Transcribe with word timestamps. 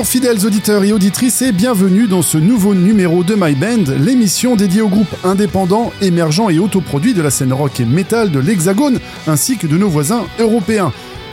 Bonjour 0.00 0.12
fidèles 0.12 0.46
auditeurs 0.46 0.82
et 0.82 0.94
auditrices 0.94 1.42
et 1.42 1.52
bienvenue 1.52 2.06
dans 2.06 2.22
ce 2.22 2.38
nouveau 2.38 2.74
numéro 2.74 3.22
de 3.22 3.34
My 3.34 3.54
Band, 3.54 3.92
l'émission 3.98 4.56
dédiée 4.56 4.80
au 4.80 4.88
groupe 4.88 5.14
indépendant, 5.24 5.92
émergent 6.00 6.48
et 6.48 6.58
autoproduit 6.58 7.12
de 7.12 7.20
la 7.20 7.28
scène 7.28 7.52
rock 7.52 7.80
et 7.80 7.84
metal 7.84 8.30
de 8.30 8.38
l'Hexagone 8.38 8.98
ainsi 9.26 9.58
que 9.58 9.66
de 9.66 9.76
nos 9.76 9.90
voisins 9.90 10.24
européens. 10.38 10.90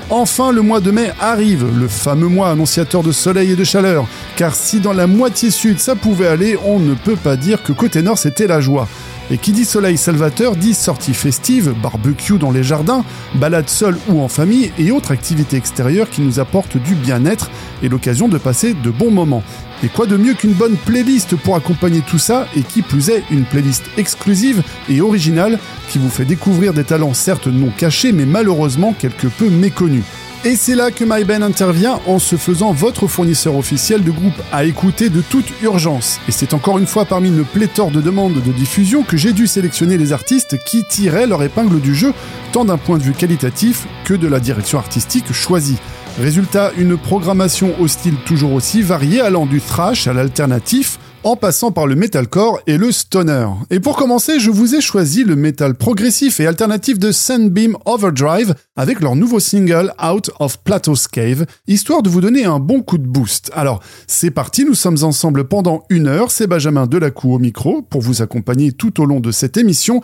Enfin, 0.10 0.52
le 0.52 0.62
mois 0.62 0.82
de 0.82 0.92
mai 0.92 1.14
arrive, 1.22 1.66
le 1.80 1.88
fameux 1.88 2.28
mois 2.28 2.50
annonciateur 2.50 3.04
de 3.04 3.14
soleil 3.14 3.52
et 3.52 3.56
de 3.56 3.64
chaleur, 3.64 4.06
car 4.36 4.54
si 4.54 4.82
dans 4.82 4.92
la 4.92 5.08
moitié 5.08 5.50
sud 5.50 5.80
ça 5.80 5.96
pouvait 5.96 6.28
aller, 6.28 6.58
on 6.66 6.80
ne 6.80 6.94
peut 6.94 7.16
pas 7.16 7.38
dire 7.38 7.64
que 7.64 7.72
côté 7.72 8.02
nord 8.02 8.18
c'était 8.18 8.48
la 8.48 8.60
joie. 8.60 8.90
Et 9.30 9.38
qui 9.38 9.52
dit 9.52 9.66
soleil 9.66 9.98
salvateur 9.98 10.56
dit 10.56 10.74
sortie 10.74 11.14
festive, 11.14 11.74
barbecue 11.82 12.38
dans 12.38 12.52
les 12.52 12.64
jardins, 12.64 13.04
balade 13.36 13.68
seule 13.68 13.98
ou 14.08 14.22
en 14.22 14.28
famille 14.28 14.72
et 14.80 14.92
autres 14.92 15.12
activités 15.12 15.58
extérieures 15.58 16.10
qui 16.10 16.22
nous 16.22 16.40
apportent 16.40 16.78
du 16.78 16.96
bien-être 16.96 17.50
et 17.84 17.90
l'occasion 17.90 18.30
de 18.30 18.38
passer 18.38 18.74
de 18.74 18.90
bons 18.90 19.12
moments. 19.12 19.44
Et 19.84 19.90
quoi 19.90 20.06
de 20.06 20.18
mieux 20.18 20.34
qu'une 20.34 20.54
bonne 20.54 20.78
playlist 20.78 21.36
pour 21.36 21.56
accompagner 21.56 22.02
tout 22.02 22.18
ça 22.18 22.48
et 22.56 22.62
qui 22.62 22.82
plus 22.82 23.10
est 23.10 23.24
une 23.30 23.44
playlist 23.44 23.84
exclusive 23.98 24.64
et 24.90 25.02
originale 25.02 25.60
qui 25.90 26.00
vous 26.00 26.10
fait 26.10 26.26
découvrir 26.26 26.74
des 26.74 26.84
talents 26.84 27.14
certes 27.14 27.48
non 27.48 27.70
cachés 27.78 28.12
mais 28.12 28.26
malheureusement 28.26 28.96
quelque 28.98 29.28
peu 29.28 29.50
méconnus. 29.50 30.04
Et 30.48 30.56
c'est 30.56 30.76
là 30.76 30.92
que 30.92 31.04
MyBand 31.04 31.42
intervient 31.42 32.00
en 32.08 32.20
se 32.20 32.38
faisant 32.38 32.72
votre 32.72 33.08
fournisseur 33.08 33.58
officiel 33.58 34.02
de 34.02 34.12
groupe 34.12 34.42
à 34.54 34.64
écouter 34.64 35.10
de 35.10 35.20
toute 35.20 35.52
urgence. 35.62 36.22
Et 36.30 36.32
c'est 36.32 36.54
encore 36.54 36.78
une 36.78 36.88
fois 36.88 37.04
parmi 37.04 37.28
une 37.28 37.44
pléthore 37.44 37.92
de 37.92 38.00
demandes 38.00 38.42
de 38.42 38.52
diffusion 38.54 39.04
que 39.04 39.18
j'ai 39.18 39.34
dû 39.34 39.46
sélectionner 39.46 39.98
les 39.98 40.14
artistes 40.14 40.58
qui 40.64 40.86
tiraient 40.86 41.28
leur 41.28 41.44
épingle 41.44 41.82
du 41.82 41.94
jeu, 41.94 42.14
tant 42.54 42.64
d'un 42.64 42.78
point 42.78 42.98
de 42.98 43.04
vue 43.04 43.12
qualitatif 43.12 43.88
que 44.06 44.14
de 44.14 44.26
la 44.26 44.40
direction 44.40 44.80
artistique 44.80 45.34
choisie. 45.34 45.80
Résultat, 46.18 46.72
une 46.78 46.98
programmation 46.98 47.76
au 47.82 47.90
style 47.90 48.16
toujours 48.26 48.54
aussi 48.54 48.82
varié 48.82 49.20
allant 49.20 49.48
du 49.48 49.60
thrash 49.60 50.08
à 50.08 50.14
l'alternatif, 50.14 50.98
en 51.28 51.36
passant 51.36 51.74
par 51.74 51.88
le 51.88 51.96
metalcore 51.96 52.62
et 52.68 52.78
le 52.78 52.90
stoner. 52.94 53.48
Et 53.70 53.82
pour 53.82 53.98
commencer, 53.98 54.40
je 54.40 54.50
vous 54.50 54.76
ai 54.76 54.82
choisi 54.82 55.26
le 55.26 55.36
metal 55.36 55.76
progressif 55.76 56.40
et 56.40 56.48
alternatif 56.48 57.00
de 57.00 57.12
Sunbeam 57.12 57.76
Overdrive 57.84 58.56
avec 58.78 59.02
leur 59.02 59.18
nouveau 59.18 59.42
single 59.42 59.92
Out 60.02 60.32
of 60.40 60.60
Plato's 60.64 61.10
Cave, 61.10 61.46
histoire 61.68 62.02
de 62.02 62.08
vous 62.08 62.22
donner 62.22 62.46
un 62.46 62.60
bon 62.60 62.82
coup 62.82 62.98
de 62.98 63.06
boost. 63.06 63.52
Alors, 63.54 63.84
c'est 64.08 64.32
parti, 64.32 64.64
nous 64.64 64.74
sommes 64.74 65.04
ensemble 65.04 65.50
pendant 65.50 65.84
une 65.90 66.08
heure, 66.08 66.32
c'est 66.32 66.48
Benjamin 66.48 66.88
Delacou 66.88 67.34
au 67.34 67.40
micro 67.40 67.82
pour 67.82 68.00
vous 68.02 68.22
accompagner 68.22 68.72
tout 68.72 69.02
au 69.02 69.06
long 69.06 69.20
de 69.20 69.32
cette 69.32 69.58
émission. 69.58 70.00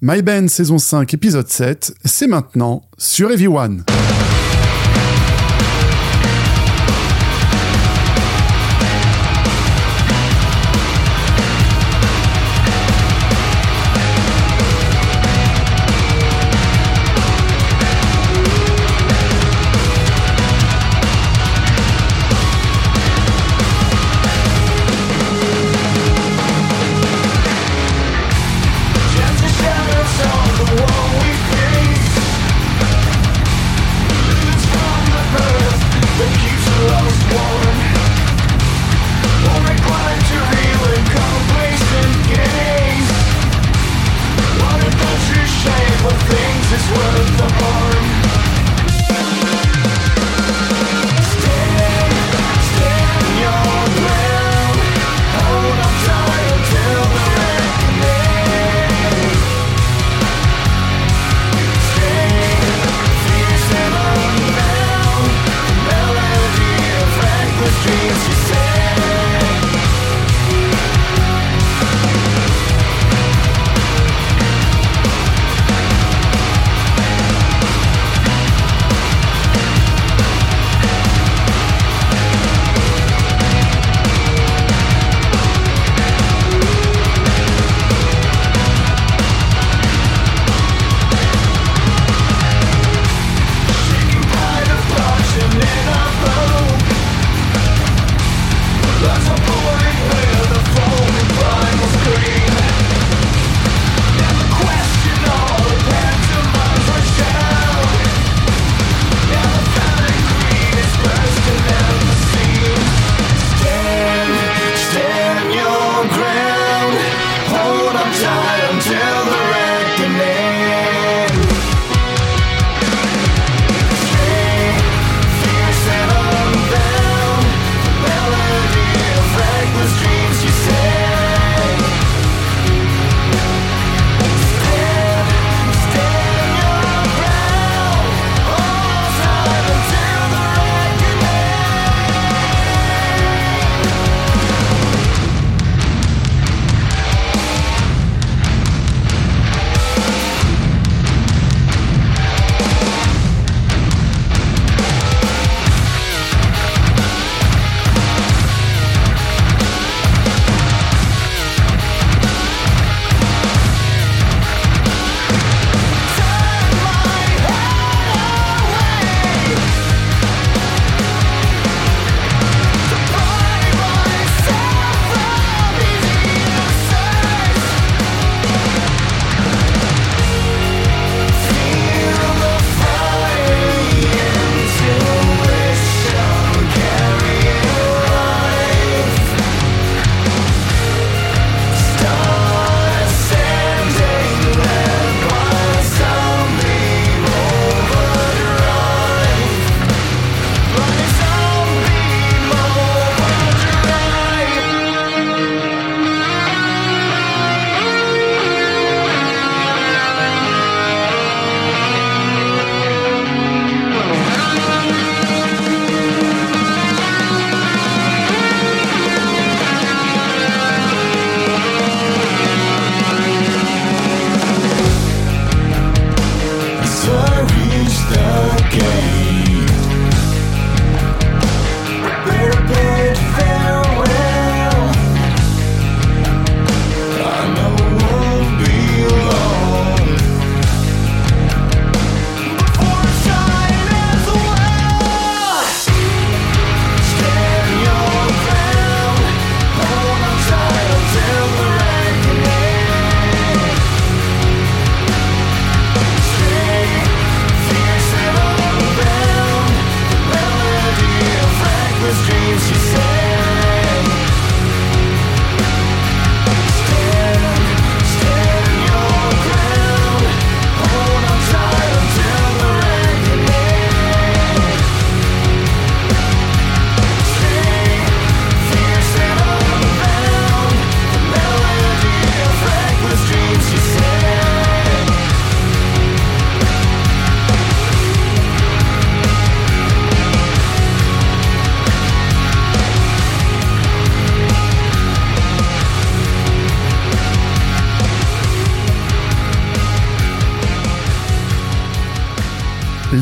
My 0.00 0.22
Band 0.22 0.46
saison 0.46 0.78
5 0.78 1.12
épisode 1.12 1.48
7, 1.48 1.92
c'est 2.04 2.28
maintenant 2.28 2.82
sur 2.98 3.32
Everyone. 3.32 3.82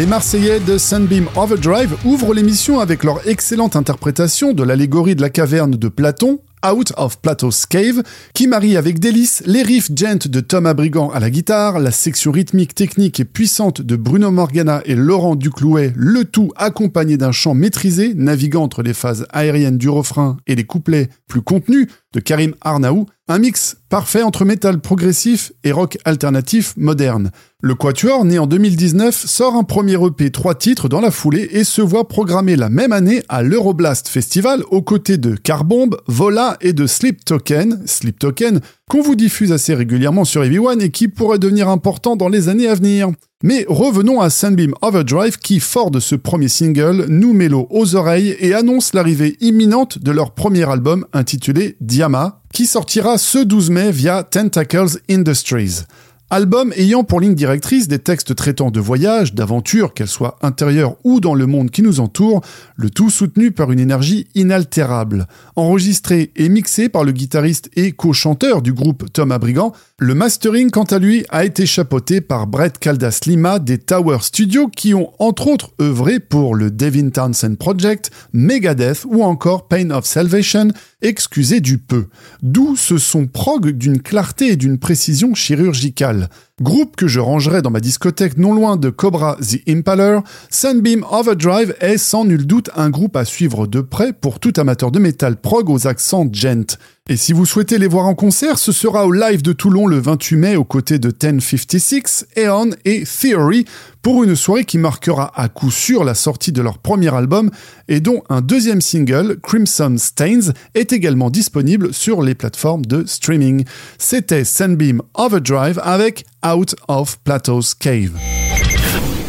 Les 0.07 0.11
Marseillais 0.11 0.61
de 0.61 0.79
Sunbeam 0.79 1.27
Overdrive 1.35 1.97
ouvrent 2.05 2.33
l'émission 2.33 2.79
avec 2.79 3.03
leur 3.03 3.27
excellente 3.27 3.75
interprétation 3.75 4.53
de 4.53 4.63
l'allégorie 4.63 5.17
de 5.17 5.21
la 5.21 5.31
caverne 5.31 5.73
de 5.73 5.89
Platon, 5.89 6.39
Out 6.65 6.93
of 6.97 7.21
Plato's 7.21 7.67
Cave, 7.67 8.05
qui 8.33 8.47
marie 8.47 8.77
avec 8.77 9.01
délice 9.01 9.43
les 9.47 9.65
riffs 9.65 9.91
gent 9.97 10.29
de 10.29 10.39
Thomas 10.39 10.75
Brigand 10.75 11.11
à 11.11 11.19
la 11.19 11.29
guitare, 11.29 11.81
la 11.81 11.91
section 11.91 12.31
rythmique 12.31 12.77
technique 12.77 13.19
et 13.19 13.25
puissante 13.25 13.83
de 13.83 13.97
Bruno 13.97 14.31
Morgana 14.31 14.81
et 14.85 14.95
Laurent 14.95 15.35
Duclouet, 15.35 15.93
le 15.97 16.25
tout 16.25 16.53
accompagné 16.55 17.17
d'un 17.17 17.33
chant 17.33 17.55
maîtrisé, 17.55 18.15
naviguant 18.15 18.63
entre 18.63 18.85
les 18.85 18.95
phases 18.95 19.27
aériennes 19.31 19.77
du 19.77 19.89
refrain 19.89 20.37
et 20.47 20.55
les 20.55 20.65
couplets 20.65 21.09
plus 21.27 21.43
contenus 21.43 21.89
de 22.13 22.21
Karim 22.21 22.55
Arnaou, 22.61 23.07
un 23.29 23.39
mix 23.39 23.77
parfait 23.89 24.23
entre 24.23 24.45
métal 24.45 24.81
progressif 24.81 25.53
et 25.65 25.73
rock 25.73 25.99
alternatif 26.05 26.75
moderne. 26.77 27.33
Le 27.61 27.75
Quatuor, 27.75 28.25
né 28.25 28.39
en 28.39 28.47
2019, 28.47 29.15
sort 29.17 29.55
un 29.55 29.65
premier 29.65 29.95
EP 29.95 30.31
trois 30.31 30.55
titres 30.55 30.89
dans 30.89 31.01
la 31.01 31.11
foulée 31.11 31.49
et 31.51 31.65
se 31.65 31.83
voit 31.83 32.07
programmé 32.07 32.55
la 32.55 32.69
même 32.69 32.93
année 32.93 33.25
à 33.29 33.43
l'Euroblast 33.43 34.07
Festival 34.07 34.63
aux 34.71 34.83
côtés 34.83 35.19
de 35.19 35.35
Carbomb, 35.35 35.91
Vola 36.07 36.57
et 36.61 36.73
de 36.73 36.87
Sleep 36.87 37.25
Token, 37.25 37.83
Sleep 37.87 38.19
Token, 38.21 38.61
qu'on 38.89 39.03
vous 39.03 39.17
diffuse 39.17 39.51
assez 39.51 39.75
régulièrement 39.75 40.25
sur 40.25 40.45
Everyone 40.45 40.81
et 40.81 40.91
qui 40.91 41.09
pourrait 41.09 41.41
devenir 41.41 41.69
important 41.69 42.15
dans 42.15 42.29
les 42.29 42.49
années 42.49 42.69
à 42.69 42.75
venir. 42.75 43.11
Mais 43.43 43.67
revenons 43.69 44.21
à 44.21 44.31
Sunbeam 44.31 44.73
Overdrive 44.83 45.39
qui, 45.39 45.61
fort 45.61 45.91
de 45.91 46.01
ce 46.01 46.15
premier 46.15 46.49
single, 46.49 47.07
nous 47.09 47.33
mélo 47.33 47.67
aux 47.71 47.97
oreilles 47.97 48.37
et 48.39 48.55
annonce 48.55 48.95
l'arrivée 48.95 49.37
imminente 49.41 49.99
de 49.99 50.11
leur 50.11 50.33
premier 50.33 50.69
album 50.71 51.05
intitulé 51.13 51.77
Diama, 51.81 52.43
qui 52.57 52.65
sortira 52.65 53.19
ce 53.19 53.45
12 53.45 53.69
mai 53.69 53.93
via 53.93 54.23
Tentacles 54.23 54.99
Industries. 55.11 55.85
Album 56.29 56.73
ayant 56.77 57.05
pour 57.05 57.21
ligne 57.21 57.37
directrice 57.37 57.87
des 57.87 58.01
textes 58.01 58.35
traitant 58.35 58.73
de 58.73 58.81
voyage, 58.81 59.33
d'aventure, 59.33 59.95
qu'elles 59.95 60.09
soient 60.09 60.39
intérieures 60.43 60.97
ou 61.05 61.21
dans 61.21 61.37
le 61.37 61.47
monde 61.47 61.71
qui 61.71 61.83
nous 61.83 62.01
entoure, 62.01 62.41
le 62.75 62.91
tout 62.91 63.11
soutenu 63.11 63.53
par 63.53 63.71
une 63.71 63.79
énergie 63.79 64.27
inaltérable. 64.35 65.29
Enregistré 65.55 66.33
et 66.35 66.49
mixé 66.49 66.89
par 66.89 67.05
le 67.05 67.13
guitariste 67.13 67.71
et 67.77 67.93
co-chanteur 67.93 68.61
du 68.61 68.73
groupe 68.73 69.05
Tom 69.13 69.31
Abrigant, 69.31 69.73
le 70.01 70.15
mastering 70.15 70.71
quant 70.71 70.83
à 70.83 70.99
lui 70.99 71.25
a 71.29 71.45
été 71.45 71.65
chapeauté 71.65 72.21
par 72.21 72.49
Brett 72.49 72.81
Caldas 72.81 73.21
Lima 73.27 73.61
des 73.61 73.79
Tower 73.79 74.19
Studios 74.21 74.67
qui 74.67 74.95
ont 74.95 75.13
entre 75.21 75.47
autres 75.47 75.71
œuvré 75.81 76.19
pour 76.19 76.57
le 76.57 76.73
Devin 76.73 77.11
Townsend 77.11 77.55
Project, 77.55 78.11
Megadeth 78.33 79.05
ou 79.09 79.23
encore 79.23 79.69
Pain 79.69 79.91
of 79.91 80.05
Salvation, 80.05 80.73
excusez 81.03 81.61
du 81.61 81.79
peu. 81.79 82.09
D'où 82.43 82.75
ce 82.75 82.99
son 82.99 83.29
prog 83.29 83.71
d'une 83.71 84.03
clarté 84.03 84.49
et 84.49 84.57
d'une 84.57 84.79
précision 84.79 85.33
chirurgicale. 85.33 86.16
Groupe 86.61 86.97
que 86.97 87.07
je 87.07 87.21
rangerai 87.21 87.63
dans 87.63 87.71
ma 87.71 87.81
discothèque 87.81 88.39
non 88.39 88.55
loin 88.55 88.77
de 88.77 88.91
Cobra 88.91 89.37
The 89.37 89.69
Impaler, 89.69 90.21
Sunbeam 90.51 91.05
Overdrive 91.11 91.75
est 91.81 91.99
sans 91.99 92.25
nul 92.25 92.47
doute 92.47 92.71
un 92.77 92.91
groupe 92.91 93.17
à 93.17 93.25
suivre 93.25 93.67
de 93.67 93.81
près 93.81 94.13
pour 94.13 94.41
tout 94.41 94.53
amateur 94.57 94.91
de 94.91 94.99
métal 94.99 95.37
prog 95.37 95.69
aux 95.69 95.87
accents 95.87 96.27
gent. 96.33 96.79
Et 97.09 97.17
si 97.17 97.33
vous 97.33 97.47
souhaitez 97.47 97.79
les 97.79 97.87
voir 97.87 98.07
en 98.07 98.17
concert, 98.17 98.59
ce 98.59 98.73
sera 98.73 99.07
au 99.07 99.13
live 99.13 99.41
de 99.41 99.53
Toulon 99.53 99.87
le 99.87 100.01
28 100.01 100.37
mai 100.37 100.57
aux 100.57 100.65
côtés 100.65 100.99
de 100.99 101.09
1056, 101.09 102.27
Eon 102.37 102.71
et 102.85 103.05
Theory 103.05 103.65
pour 104.03 104.25
une 104.25 104.35
soirée 104.35 104.65
qui 104.65 104.77
marquera 104.77 105.31
à 105.37 105.49
coup 105.49 105.71
sûr 105.71 106.03
la 106.03 106.15
sortie 106.15 106.51
de 106.51 106.61
leur 106.63 106.79
premier 106.79 107.15
album 107.15 107.53
et 107.87 108.01
dont 108.01 108.25
un 108.29 108.41
deuxième 108.41 108.81
single, 108.81 109.39
Crimson 109.41 109.95
Stains, 109.99 110.53
est 110.75 110.93
également 110.93 111.31
disponible 111.31 111.95
sur 111.95 112.23
les 112.23 112.35
plateformes 112.35 112.85
de 112.85 113.05
streaming. 113.07 113.65
C'était 113.99 114.45
Sunbeam 114.45 115.01
Overdrive 115.15 115.81
avec 115.85 116.25
Out 116.45 116.75
of 116.89 117.21
Plato's 117.23 117.75
Cave. 117.75 118.15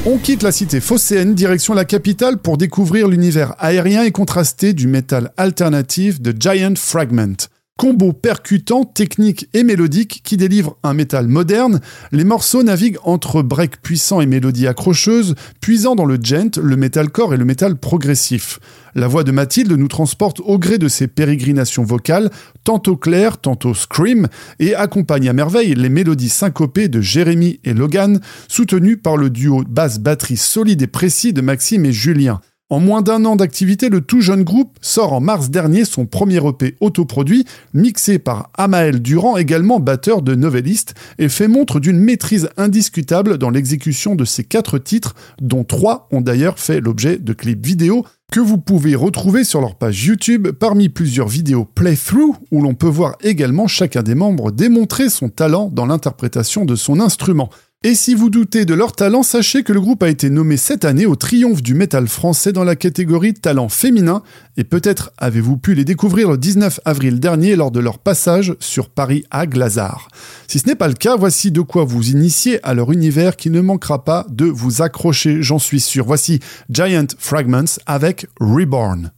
On 0.07 0.17
quitte 0.17 0.41
la 0.41 0.51
cité 0.51 0.79
phocéenne 0.79 1.35
direction 1.35 1.75
la 1.75 1.85
capitale 1.85 2.39
pour 2.39 2.57
découvrir 2.57 3.07
l'univers 3.07 3.53
aérien 3.59 4.01
et 4.01 4.11
contrasté 4.11 4.73
du 4.73 4.87
métal 4.87 5.31
alternatif 5.37 6.19
de 6.19 6.33
Giant 6.39 6.73
Fragment. 6.75 7.49
Combo 7.77 8.11
percutant, 8.11 8.85
technique 8.85 9.47
et 9.53 9.63
mélodique 9.63 10.21
qui 10.23 10.35
délivre 10.35 10.77
un 10.81 10.95
métal 10.95 11.27
moderne, 11.27 11.79
les 12.11 12.23
morceaux 12.23 12.63
naviguent 12.63 12.97
entre 13.03 13.43
breaks 13.43 13.79
puissants 13.83 14.19
et 14.19 14.25
mélodies 14.25 14.65
accrocheuses, 14.65 15.35
puisant 15.61 15.93
dans 15.93 16.05
le 16.05 16.17
gent, 16.19 16.57
le 16.57 16.75
metalcore 16.75 17.35
et 17.35 17.37
le 17.37 17.45
métal 17.45 17.77
progressif. 17.77 18.59
La 18.95 19.07
voix 19.07 19.23
de 19.23 19.31
Mathilde 19.31 19.71
nous 19.73 19.87
transporte 19.87 20.39
au 20.39 20.57
gré 20.57 20.79
de 20.79 20.87
ses 20.87 21.05
pérégrinations 21.05 21.83
vocales, 21.83 22.31
tantôt 22.63 22.97
claires, 22.97 23.37
tantôt 23.37 23.75
scream, 23.75 24.27
et 24.57 24.73
accompagne 24.73 25.29
à 25.29 25.33
merveille 25.33 25.75
les 25.75 25.89
mélodies 25.89 26.29
syncopées 26.29 26.87
de 26.87 26.99
Jérémy 26.99 27.59
et 27.63 27.75
Logan, 27.75 28.19
soutenues 28.47 28.97
par 28.97 29.17
le 29.17 29.29
duo 29.29 29.63
basse-batterie 29.69 30.37
solide 30.37 30.81
et 30.81 30.87
précis 30.87 31.31
de 31.31 31.41
Maxime 31.41 31.85
et 31.85 31.93
Julien. 31.93 32.41
En 32.69 32.81
moins 32.81 33.01
d'un 33.01 33.23
an 33.23 33.37
d'activité, 33.37 33.87
le 33.87 34.01
tout 34.01 34.19
jeune 34.19 34.43
groupe 34.43 34.77
sort 34.81 35.13
en 35.13 35.21
mars 35.21 35.49
dernier 35.49 35.85
son 35.85 36.05
premier 36.05 36.45
EP 36.45 36.75
autoproduit, 36.81 37.45
mixé 37.73 38.19
par 38.19 38.49
Amael 38.57 39.01
Durand, 39.01 39.37
également 39.37 39.79
batteur 39.79 40.21
de 40.21 40.35
Novelist, 40.35 40.93
et 41.17 41.29
fait 41.29 41.47
montre 41.47 41.79
d'une 41.79 41.97
maîtrise 41.97 42.49
indiscutable 42.57 43.37
dans 43.37 43.51
l'exécution 43.51 44.15
de 44.15 44.25
ses 44.25 44.43
quatre 44.43 44.79
titres, 44.79 45.15
dont 45.41 45.63
trois 45.63 46.09
ont 46.11 46.19
d'ailleurs 46.19 46.59
fait 46.59 46.81
l'objet 46.81 47.17
de 47.17 47.31
clips 47.31 47.65
vidéo 47.65 48.05
que 48.33 48.41
vous 48.41 48.57
pouvez 48.57 48.95
retrouver 48.95 49.45
sur 49.45 49.61
leur 49.61 49.75
page 49.75 50.05
YouTube 50.05 50.49
parmi 50.49 50.89
plusieurs 50.89 51.29
vidéos 51.29 51.63
playthrough 51.63 52.35
où 52.51 52.61
l'on 52.61 52.73
peut 52.73 52.85
voir 52.85 53.15
également 53.21 53.67
chacun 53.67 54.03
des 54.03 54.15
membres 54.15 54.51
démontrer 54.51 55.09
son 55.09 55.29
talent 55.29 55.69
dans 55.71 55.85
l'interprétation 55.85 56.65
de 56.65 56.75
son 56.75 56.99
instrument. 56.99 57.49
Et 57.83 57.93
si 57.93 58.15
vous 58.15 58.31
doutez 58.31 58.65
de 58.65 58.73
leur 58.73 58.93
talent, 58.93 59.21
sachez 59.21 59.61
que 59.61 59.71
le 59.71 59.79
groupe 59.79 60.01
a 60.01 60.09
été 60.09 60.31
nommé 60.31 60.57
cette 60.57 60.83
année 60.83 61.05
au 61.05 61.15
triomphe 61.15 61.61
du 61.61 61.75
métal 61.75 62.07
français 62.07 62.51
dans 62.51 62.63
la 62.63 62.75
catégorie 62.75 63.35
talent 63.35 63.69
féminin, 63.69 64.23
et 64.57 64.63
peut-être 64.63 65.11
avez-vous 65.19 65.57
pu 65.57 65.75
les 65.75 65.85
découvrir 65.85 66.31
le 66.31 66.39
19 66.39 66.79
avril 66.85 67.19
dernier 67.19 67.55
lors 67.55 67.69
de 67.69 67.79
leur 67.79 67.99
passage 67.99 68.55
sur 68.59 68.89
Paris 68.89 69.25
à 69.29 69.45
Glazard. 69.45 70.07
Si 70.47 70.57
ce 70.57 70.65
n'est 70.65 70.75
pas 70.75 70.87
le 70.87 70.95
cas, 70.95 71.15
voici 71.15 71.51
de 71.51 71.61
quoi 71.61 71.83
vous 71.83 72.09
initier 72.09 72.59
à 72.65 72.73
leur 72.73 72.91
univers 72.91 73.35
qui 73.35 73.51
ne 73.51 73.61
manquera 73.61 74.03
pas 74.03 74.25
de 74.29 74.45
vous 74.45 74.81
accrocher, 74.81 75.43
j'en 75.43 75.59
suis 75.59 75.79
sûr. 75.79 76.05
Voici 76.07 76.39
Giant 76.71 77.05
Fragments 77.19 77.77
avec 77.85 78.25
Reborn. 78.39 79.11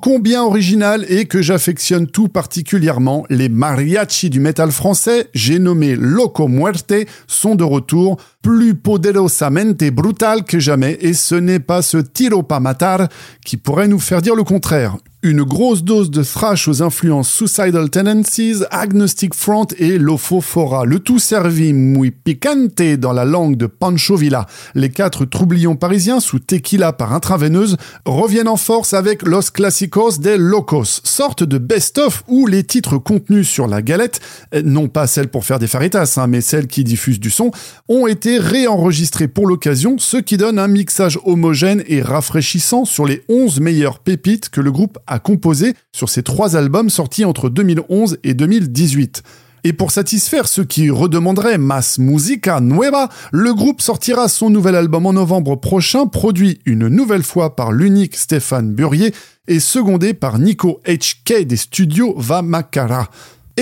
Combien 0.00 0.42
original 0.42 1.04
et 1.08 1.26
que 1.26 1.42
j'affectionne 1.42 2.06
tout 2.06 2.28
particulièrement, 2.28 3.24
les 3.30 3.48
mariachis 3.48 4.30
du 4.30 4.40
métal 4.40 4.70
français, 4.70 5.28
j'ai 5.34 5.58
nommé 5.58 5.94
Loco 5.94 6.48
Muerte, 6.48 6.94
sont 7.26 7.54
de 7.54 7.64
retour, 7.64 8.16
plus 8.42 8.74
poderosamente 8.74 9.84
brutal 9.90 10.44
que 10.44 10.58
jamais, 10.58 10.98
et 11.00 11.12
ce 11.12 11.34
n'est 11.34 11.60
pas 11.60 11.82
ce 11.82 11.98
tiro 11.98 12.42
pa 12.42 12.60
matar 12.60 13.08
qui 13.44 13.56
pourrait 13.56 13.88
nous 13.88 14.00
faire 14.00 14.22
dire 14.22 14.34
le 14.34 14.44
contraire. 14.44 14.96
Une 15.22 15.42
grosse 15.42 15.84
dose 15.84 16.10
de 16.10 16.22
thrash 16.22 16.66
aux 16.66 16.82
influences 16.82 17.30
Suicidal 17.30 17.90
Tendencies, 17.90 18.64
Agnostic 18.70 19.34
Front 19.34 19.66
et 19.76 19.98
Lofofora. 19.98 20.86
Le 20.86 20.98
tout 20.98 21.18
servi 21.18 21.74
muy 21.74 22.10
picante 22.10 22.80
dans 22.98 23.12
la 23.12 23.26
langue 23.26 23.58
de 23.58 23.66
Pancho 23.66 24.16
Villa. 24.16 24.46
Les 24.74 24.88
quatre 24.88 25.26
troublions 25.26 25.76
parisiens 25.76 26.20
sous 26.20 26.38
tequila 26.38 26.94
par 26.94 27.12
intraveineuse 27.12 27.76
reviennent 28.06 28.48
en 28.48 28.56
force 28.56 28.94
avec 28.94 29.22
Los 29.22 29.50
Clásicos 29.52 30.20
de 30.20 30.30
Locos, 30.30 31.02
sorte 31.04 31.44
de 31.44 31.58
best-of 31.58 32.24
où 32.26 32.46
les 32.46 32.64
titres 32.64 32.96
contenus 32.96 33.46
sur 33.46 33.66
la 33.66 33.82
galette, 33.82 34.20
eh, 34.52 34.62
non 34.62 34.88
pas 34.88 35.06
celles 35.06 35.28
pour 35.28 35.44
faire 35.44 35.58
des 35.58 35.66
faritas, 35.66 36.14
hein, 36.16 36.28
mais 36.28 36.40
celles 36.40 36.66
qui 36.66 36.82
diffusent 36.82 37.20
du 37.20 37.30
son, 37.30 37.50
ont 37.90 38.06
été 38.06 38.38
réenregistrés 38.38 39.28
pour 39.28 39.46
l'occasion, 39.46 39.98
ce 39.98 40.16
qui 40.16 40.38
donne 40.38 40.58
un 40.58 40.68
mixage 40.68 41.18
homogène 41.26 41.84
et 41.88 42.00
rafraîchissant 42.00 42.86
sur 42.86 43.04
les 43.04 43.22
11 43.28 43.60
meilleures 43.60 43.98
pépites 43.98 44.48
que 44.48 44.62
le 44.62 44.72
groupe 44.72 44.98
a 45.10 45.18
composé 45.18 45.74
sur 45.92 46.08
ses 46.08 46.22
trois 46.22 46.56
albums 46.56 46.88
sortis 46.88 47.26
entre 47.26 47.50
2011 47.50 48.18
et 48.24 48.32
2018. 48.32 49.22
Et 49.62 49.74
pour 49.74 49.90
satisfaire 49.90 50.48
ceux 50.48 50.64
qui 50.64 50.88
redemanderaient 50.88 51.58
Mass 51.58 51.98
Musica 51.98 52.60
Nueva, 52.60 53.10
le 53.30 53.52
groupe 53.52 53.82
sortira 53.82 54.28
son 54.28 54.48
nouvel 54.48 54.74
album 54.74 55.04
en 55.04 55.12
novembre 55.12 55.56
prochain, 55.56 56.06
produit 56.06 56.60
une 56.64 56.88
nouvelle 56.88 57.22
fois 57.22 57.56
par 57.56 57.72
l'unique 57.72 58.16
Stéphane 58.16 58.72
Burier 58.72 59.12
et 59.48 59.60
secondé 59.60 60.14
par 60.14 60.38
Nico 60.38 60.80
HK 60.86 61.42
des 61.42 61.56
studios 61.56 62.14
Vamacara. 62.16 63.10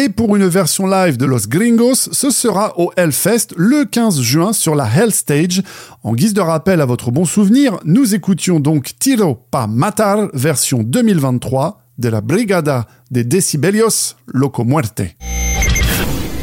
Et 0.01 0.09
pour 0.09 0.37
une 0.37 0.47
version 0.47 0.87
live 0.87 1.17
de 1.17 1.27
Los 1.27 1.49
Gringos, 1.49 2.11
ce 2.13 2.31
sera 2.31 2.79
au 2.79 2.93
Hellfest 2.97 3.49
le 3.57 3.85
15 3.85 4.21
juin 4.21 4.53
sur 4.53 4.77
la 4.77 4.87
Hell 4.87 5.11
Stage. 5.11 5.61
En 6.05 6.15
guise 6.15 6.35
de 6.35 6.41
rappel 6.41 6.81
à 6.81 6.85
votre 6.85 7.11
bon 7.11 7.25
souvenir, 7.25 7.81
nous 7.85 8.15
écoutions 8.15 8.61
donc 8.61 8.93
Tiro 9.01 9.35
pa 9.51 9.67
Matar, 9.67 10.29
version 10.35 10.85
2023 10.85 11.83
de 11.99 12.09
la 12.11 12.21
Brigada 12.21 12.87
de 13.11 13.23
Decibelios 13.23 14.15
Loco 14.29 14.63
Muerte. 14.63 15.03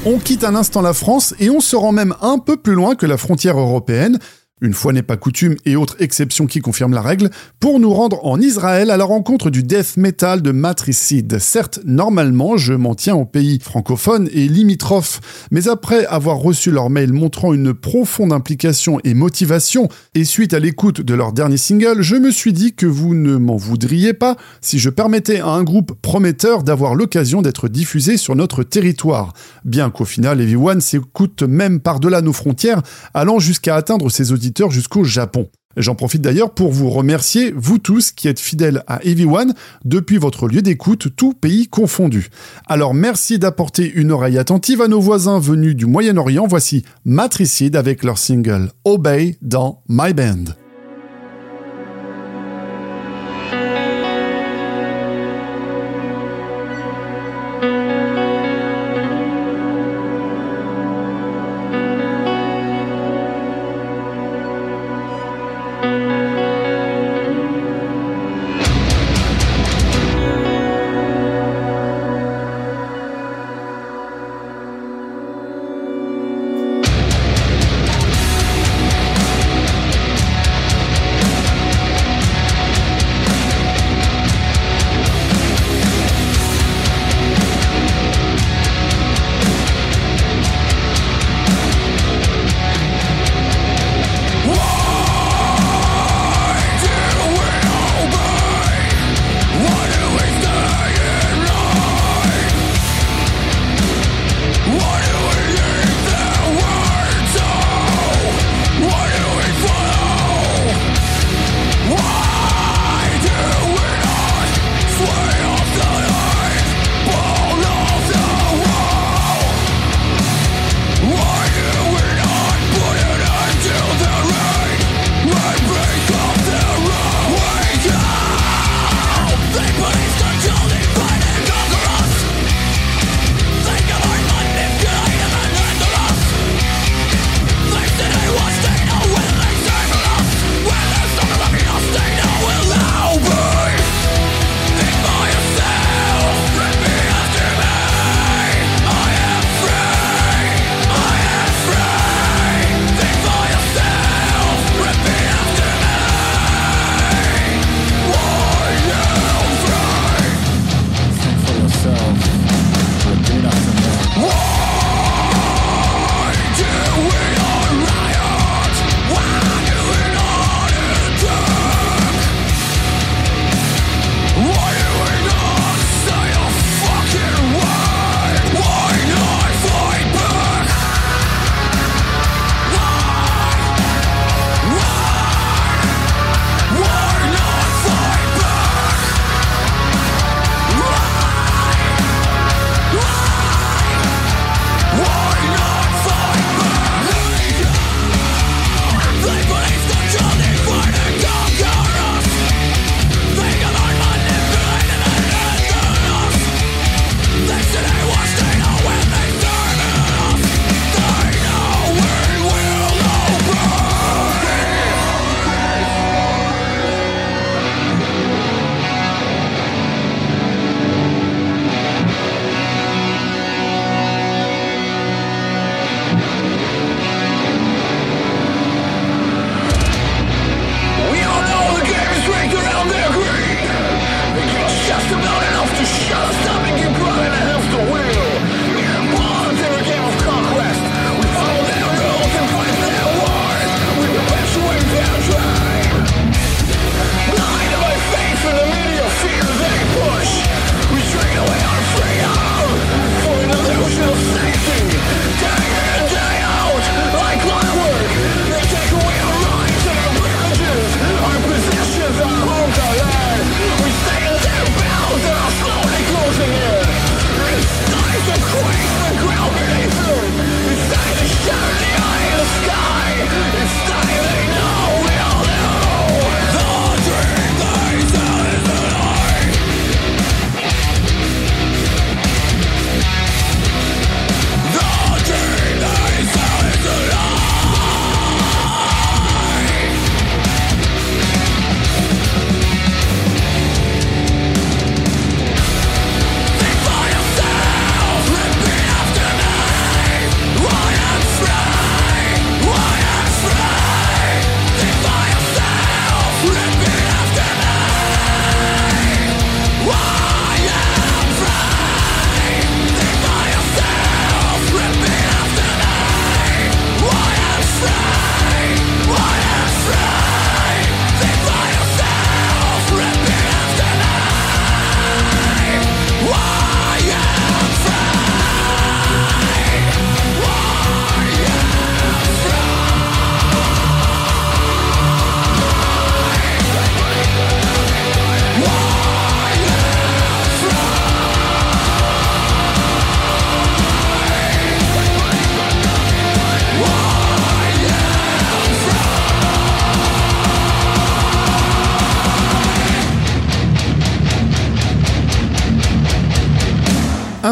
On 0.05 0.19
quitte 0.19 0.43
un 0.43 0.55
instant 0.55 0.81
la 0.81 0.91
France 0.91 1.33
et 1.39 1.49
on 1.49 1.61
se 1.61 1.77
rend 1.77 1.93
même 1.93 2.13
un 2.21 2.39
peu 2.39 2.57
plus 2.57 2.73
loin 2.73 2.95
que 2.95 3.05
la 3.05 3.15
frontière 3.15 3.57
européenne 3.57 4.19
une 4.61 4.73
fois 4.73 4.93
n'est 4.93 5.03
pas 5.03 5.17
coutume 5.17 5.55
et 5.65 5.75
autre 5.75 5.97
exception 5.99 6.47
qui 6.47 6.61
confirme 6.61 6.93
la 6.93 7.01
règle, 7.01 7.29
pour 7.59 7.77
nous 7.77 7.93
rendre 7.93 8.25
en 8.25 8.39
Israël 8.39 8.89
à 8.89 8.95
la 8.95 9.03
rencontre 9.03 9.49
du 9.49 9.63
death 9.63 9.97
metal 9.97 10.41
de 10.41 10.51
Matricide. 10.51 11.39
Certes, 11.39 11.81
normalement, 11.83 12.55
je 12.55 12.71
m'en 12.71 12.95
tiens 12.95 13.15
au 13.15 13.25
pays 13.25 13.59
francophone 13.59 14.29
et 14.31 14.47
limitrophe, 14.47 15.19
mais 15.51 15.67
après 15.67 16.05
avoir 16.05 16.37
reçu 16.37 16.71
leur 16.71 16.89
mail 16.89 17.11
montrant 17.11 17.53
une 17.53 17.73
profonde 17.73 18.31
implication 18.31 19.01
et 19.03 19.13
motivation, 19.13 19.89
et 20.13 20.23
suite 20.23 20.53
à 20.53 20.59
l'écoute 20.59 21.01
de 21.01 21.13
leur 21.13 21.33
dernier 21.33 21.57
single, 21.57 22.01
je 22.01 22.15
me 22.15 22.31
suis 22.31 22.53
dit 22.53 22.73
que 22.73 22.85
vous 22.85 23.13
ne 23.13 23.35
m'en 23.35 23.57
voudriez 23.57 24.13
pas 24.13 24.37
si 24.61 24.79
je 24.79 24.89
permettais 24.89 25.41
à 25.41 25.49
un 25.49 25.63
groupe 25.65 25.99
prometteur 26.01 26.63
d'avoir 26.63 26.95
l'occasion 26.95 27.41
d'être 27.41 27.67
diffusé 27.67 28.15
sur 28.15 28.37
notre 28.37 28.63
territoire. 28.63 29.33
Bien 29.65 29.89
qu'au 29.89 30.05
final, 30.05 30.39
Everyone 30.39 30.79
s'écoute 30.79 31.43
même 31.43 31.81
par-delà 31.81 32.21
nos 32.21 32.31
frontières, 32.31 32.81
allant 33.13 33.39
jusqu'à 33.39 33.75
atteindre 33.75 34.09
ses 34.09 34.31
J'en 35.77 35.95
profite 35.95 36.21
d'ailleurs 36.21 36.51
pour 36.51 36.71
vous 36.71 36.89
remercier, 36.89 37.53
vous 37.55 37.79
tous 37.79 38.11
qui 38.11 38.27
êtes 38.27 38.39
fidèles 38.39 38.83
à 38.87 39.03
Everyone 39.03 39.53
depuis 39.83 40.17
votre 40.17 40.47
lieu 40.47 40.61
d'écoute, 40.61 41.15
tout 41.15 41.33
pays 41.33 41.67
confondu. 41.67 42.29
Alors 42.67 42.93
merci 42.93 43.39
d'apporter 43.39 43.91
une 43.91 44.11
oreille 44.11 44.37
attentive 44.37 44.81
à 44.81 44.87
nos 44.87 45.01
voisins 45.01 45.39
venus 45.39 45.75
du 45.75 45.85
Moyen-Orient. 45.85 46.47
Voici 46.47 46.85
Matricide 47.03 47.75
avec 47.75 48.03
leur 48.03 48.17
single 48.17 48.71
Obey 48.85 49.37
dans 49.41 49.83
My 49.89 50.13
Band. 50.13 50.64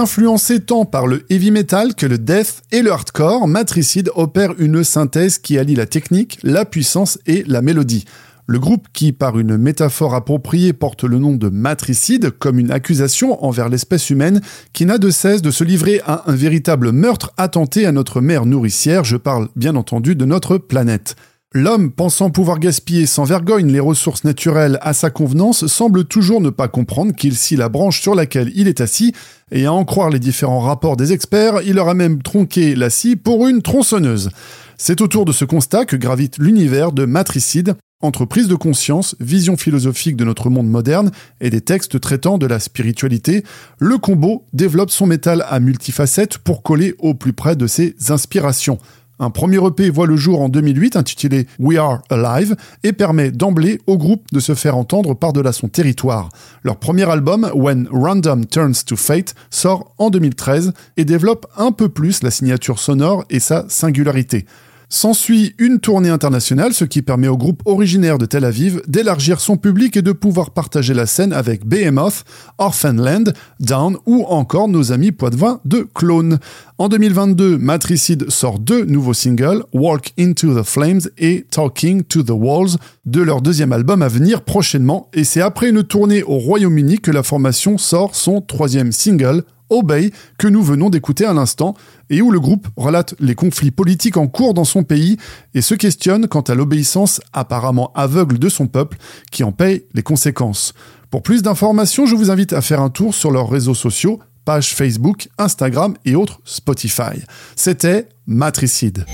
Influencé 0.04 0.60
tant 0.60 0.84
par 0.84 1.08
le 1.08 1.24
heavy 1.30 1.50
metal 1.50 1.96
que 1.96 2.06
le 2.06 2.18
death 2.18 2.64
et 2.74 2.82
le 2.82 2.92
hardcore, 2.92 3.48
Matricide 3.48 4.12
opère 4.16 4.54
une 4.58 4.84
synthèse 4.84 5.38
qui 5.38 5.58
allie 5.58 5.76
la 5.76 5.86
technique, 5.86 6.40
la 6.44 6.66
puissance 6.66 7.20
et 7.26 7.46
la 7.48 7.62
mélodie. 7.62 8.04
Le 8.46 8.60
groupe 8.60 8.88
qui, 8.92 9.14
par 9.14 9.40
une 9.40 9.56
métaphore 9.56 10.14
appropriée, 10.14 10.74
porte 10.74 11.06
le 11.06 11.20
nom 11.20 11.38
de 11.38 11.48
matricide 11.48 12.32
comme 12.32 12.60
une 12.60 12.72
accusation 12.72 13.46
envers 13.46 13.70
l'espèce 13.70 14.10
humaine 14.10 14.42
qui 14.74 14.86
n'a 14.86 14.98
de 14.98 15.10
cesse 15.10 15.42
de 15.42 15.52
se 15.52 15.64
livrer 15.64 16.02
à 16.06 16.30
un 16.30 16.36
véritable 16.36 16.92
meurtre 16.92 17.32
attenté 17.38 17.86
à 17.86 17.94
notre 17.94 18.20
mère 18.20 18.46
nourricière, 18.46 19.06
je 19.06 19.16
parle 19.16 19.48
bien 19.56 19.78
entendu 19.78 20.18
de 20.18 20.26
notre 20.26 20.58
planète. 20.58 21.16
L'homme, 21.56 21.92
pensant 21.92 22.32
pouvoir 22.32 22.58
gaspiller 22.58 23.06
sans 23.06 23.26
vergogne 23.26 23.72
les 23.72 23.80
ressources 23.80 24.24
naturelles 24.24 24.80
à 24.82 24.94
sa 24.94 25.12
convenance, 25.12 25.68
semble 25.68 26.04
toujours 26.04 26.42
ne 26.42 26.50
pas 26.50 26.68
comprendre 26.68 27.14
qu'il 27.14 27.36
scie 27.36 27.56
la 27.56 27.70
branche 27.70 28.02
sur 28.02 28.16
laquelle 28.16 28.52
il 28.56 28.68
est 28.68 28.82
assis, 28.82 29.14
et 29.52 29.68
à 29.68 29.74
en 29.74 29.86
croire 29.86 30.10
les 30.10 30.18
différents 30.18 30.62
rapports 30.62 30.98
des 30.98 31.14
experts, 31.14 31.62
il 31.64 31.78
aura 31.78 31.94
même 31.94 32.24
tronqué 32.24 32.74
la 32.76 32.90
scie 32.90 33.16
pour 33.16 33.48
une 33.48 33.62
tronçonneuse. 33.62 34.32
C'est 34.80 35.00
autour 35.00 35.26
de 35.26 35.32
ce 35.32 35.46
constat 35.46 35.86
que 35.86 35.96
gravite 35.96 36.40
l'univers 36.40 36.92
de 36.92 37.06
Matricide, 37.06 37.76
entreprise 38.02 38.48
de 38.48 38.56
conscience, 38.56 39.16
vision 39.20 39.56
philosophique 39.56 40.18
de 40.18 40.26
notre 40.26 40.50
monde 40.50 40.68
moderne 40.68 41.12
et 41.40 41.52
des 41.52 41.62
textes 41.62 42.02
traitant 42.02 42.40
de 42.40 42.48
la 42.48 42.60
spiritualité, 42.60 43.44
le 43.78 44.00
combo 44.00 44.48
développe 44.54 44.90
son 44.90 45.06
métal 45.06 45.46
à 45.48 45.60
multifacettes 45.60 46.40
pour 46.40 46.64
coller 46.64 46.96
au 46.98 47.14
plus 47.14 47.34
près 47.34 47.56
de 47.56 47.68
ses 47.68 47.96
inspirations. 48.10 48.80
Un 49.24 49.30
premier 49.30 49.66
EP 49.66 49.90
voit 49.90 50.06
le 50.06 50.18
jour 50.18 50.42
en 50.42 50.50
2008 50.50 50.98
intitulé 50.98 51.48
We 51.58 51.78
Are 51.78 52.02
Alive 52.10 52.58
et 52.84 52.92
permet 52.92 53.32
d'emblée 53.32 53.80
au 53.88 53.98
groupe 53.98 54.26
de 54.34 54.42
se 54.42 54.54
faire 54.54 54.76
entendre 54.76 55.14
par-delà 55.14 55.54
son 55.54 55.70
territoire. 55.70 56.28
Leur 56.62 56.76
premier 56.76 57.10
album, 57.10 57.50
When 57.56 57.88
Random 57.90 58.46
Turns 58.46 58.84
to 58.86 58.98
Fate, 58.98 59.34
sort 59.50 59.96
en 59.98 60.10
2013 60.10 60.74
et 60.98 61.06
développe 61.06 61.48
un 61.56 61.72
peu 61.72 61.88
plus 61.88 62.22
la 62.22 62.32
signature 62.32 62.80
sonore 62.80 63.24
et 63.30 63.40
sa 63.40 63.64
singularité. 63.70 64.46
S'ensuit 64.94 65.56
une 65.58 65.80
tournée 65.80 66.10
internationale, 66.10 66.72
ce 66.72 66.86
qui 66.86 67.02
permet 67.02 67.28
au 67.28 67.36
groupe 67.36 67.64
originaire 67.66 68.20
de 68.20 68.28
Tel 68.28 68.46
Aviv 68.46 68.80
d'élargir 68.88 69.40
son 69.40 69.58
public 69.58 69.98
et 69.98 70.04
de 70.04 70.12
pouvoir 70.12 70.52
partager 70.52 70.94
la 70.94 71.08
scène 71.08 71.34
avec 71.34 71.66
Behemoth, 71.66 72.26
Orphanland, 72.60 73.34
Down 73.60 73.98
ou 74.06 74.24
encore 74.26 74.68
nos 74.68 74.92
amis 74.92 75.12
Poitvin 75.12 75.60
de 75.66 75.88
Clone. 75.96 76.38
En 76.78 76.90
2022, 76.90 77.58
Matricide 77.58 78.30
sort 78.30 78.60
deux 78.60 78.86
nouveaux 78.86 79.16
singles, 79.16 79.64
Walk 79.74 80.14
Into 80.20 80.62
the 80.62 80.64
Flames 80.64 81.02
et 81.18 81.48
Talking 81.50 82.04
to 82.04 82.22
the 82.22 82.30
Walls, 82.30 82.78
de 83.08 83.24
leur 83.24 83.42
deuxième 83.42 83.74
album 83.74 84.04
à 84.04 84.08
venir 84.08 84.44
prochainement, 84.44 85.10
et 85.12 85.24
c'est 85.24 85.42
après 85.42 85.70
une 85.70 85.84
tournée 85.84 86.22
au 86.22 86.38
Royaume-Uni 86.38 87.00
que 87.00 87.10
la 87.10 87.24
formation 87.24 87.80
sort 87.80 88.14
son 88.16 88.42
troisième 88.42 88.92
single, 88.92 89.44
Obey, 89.70 90.12
que 90.38 90.48
nous 90.48 90.64
venons 90.64 90.90
d'écouter 90.90 91.26
à 91.26 91.34
l'instant, 91.34 91.76
et 92.10 92.22
où 92.22 92.32
le 92.32 92.40
groupe 92.40 92.68
relate 92.76 93.16
les 93.20 93.36
conflits 93.36 93.72
politiques 93.72 94.18
en 94.18 94.28
cours 94.28 94.54
dans 94.54 94.66
son 94.66 94.84
pays 94.84 95.18
et 95.54 95.62
se 95.62 95.76
questionne 95.76 96.28
quant 96.28 96.42
à 96.42 96.56
l'obéissance 96.56 97.22
apparemment 97.34 97.92
aveugle 97.96 98.40
de 98.40 98.50
son 98.50 98.68
peuple 98.68 98.98
qui 99.32 99.44
en 99.44 99.52
paye 99.52 99.84
les 99.94 100.04
conséquences. 100.04 100.74
Pour 101.10 101.24
plus 101.24 101.44
d'informations, 101.44 102.06
je 102.06 102.16
vous 102.16 102.32
invite 102.32 102.54
à 102.54 102.62
faire 102.62 102.82
un 102.82 102.90
tour 102.90 103.14
sur 103.14 103.32
leurs 103.32 103.50
réseaux 103.50 103.76
sociaux, 103.76 104.20
page 104.46 104.74
Facebook, 104.74 105.30
Instagram 105.38 105.96
et 106.06 106.16
autres 106.16 106.40
Spotify. 106.44 107.22
C'était 107.56 108.10
Matricide. 108.26 109.06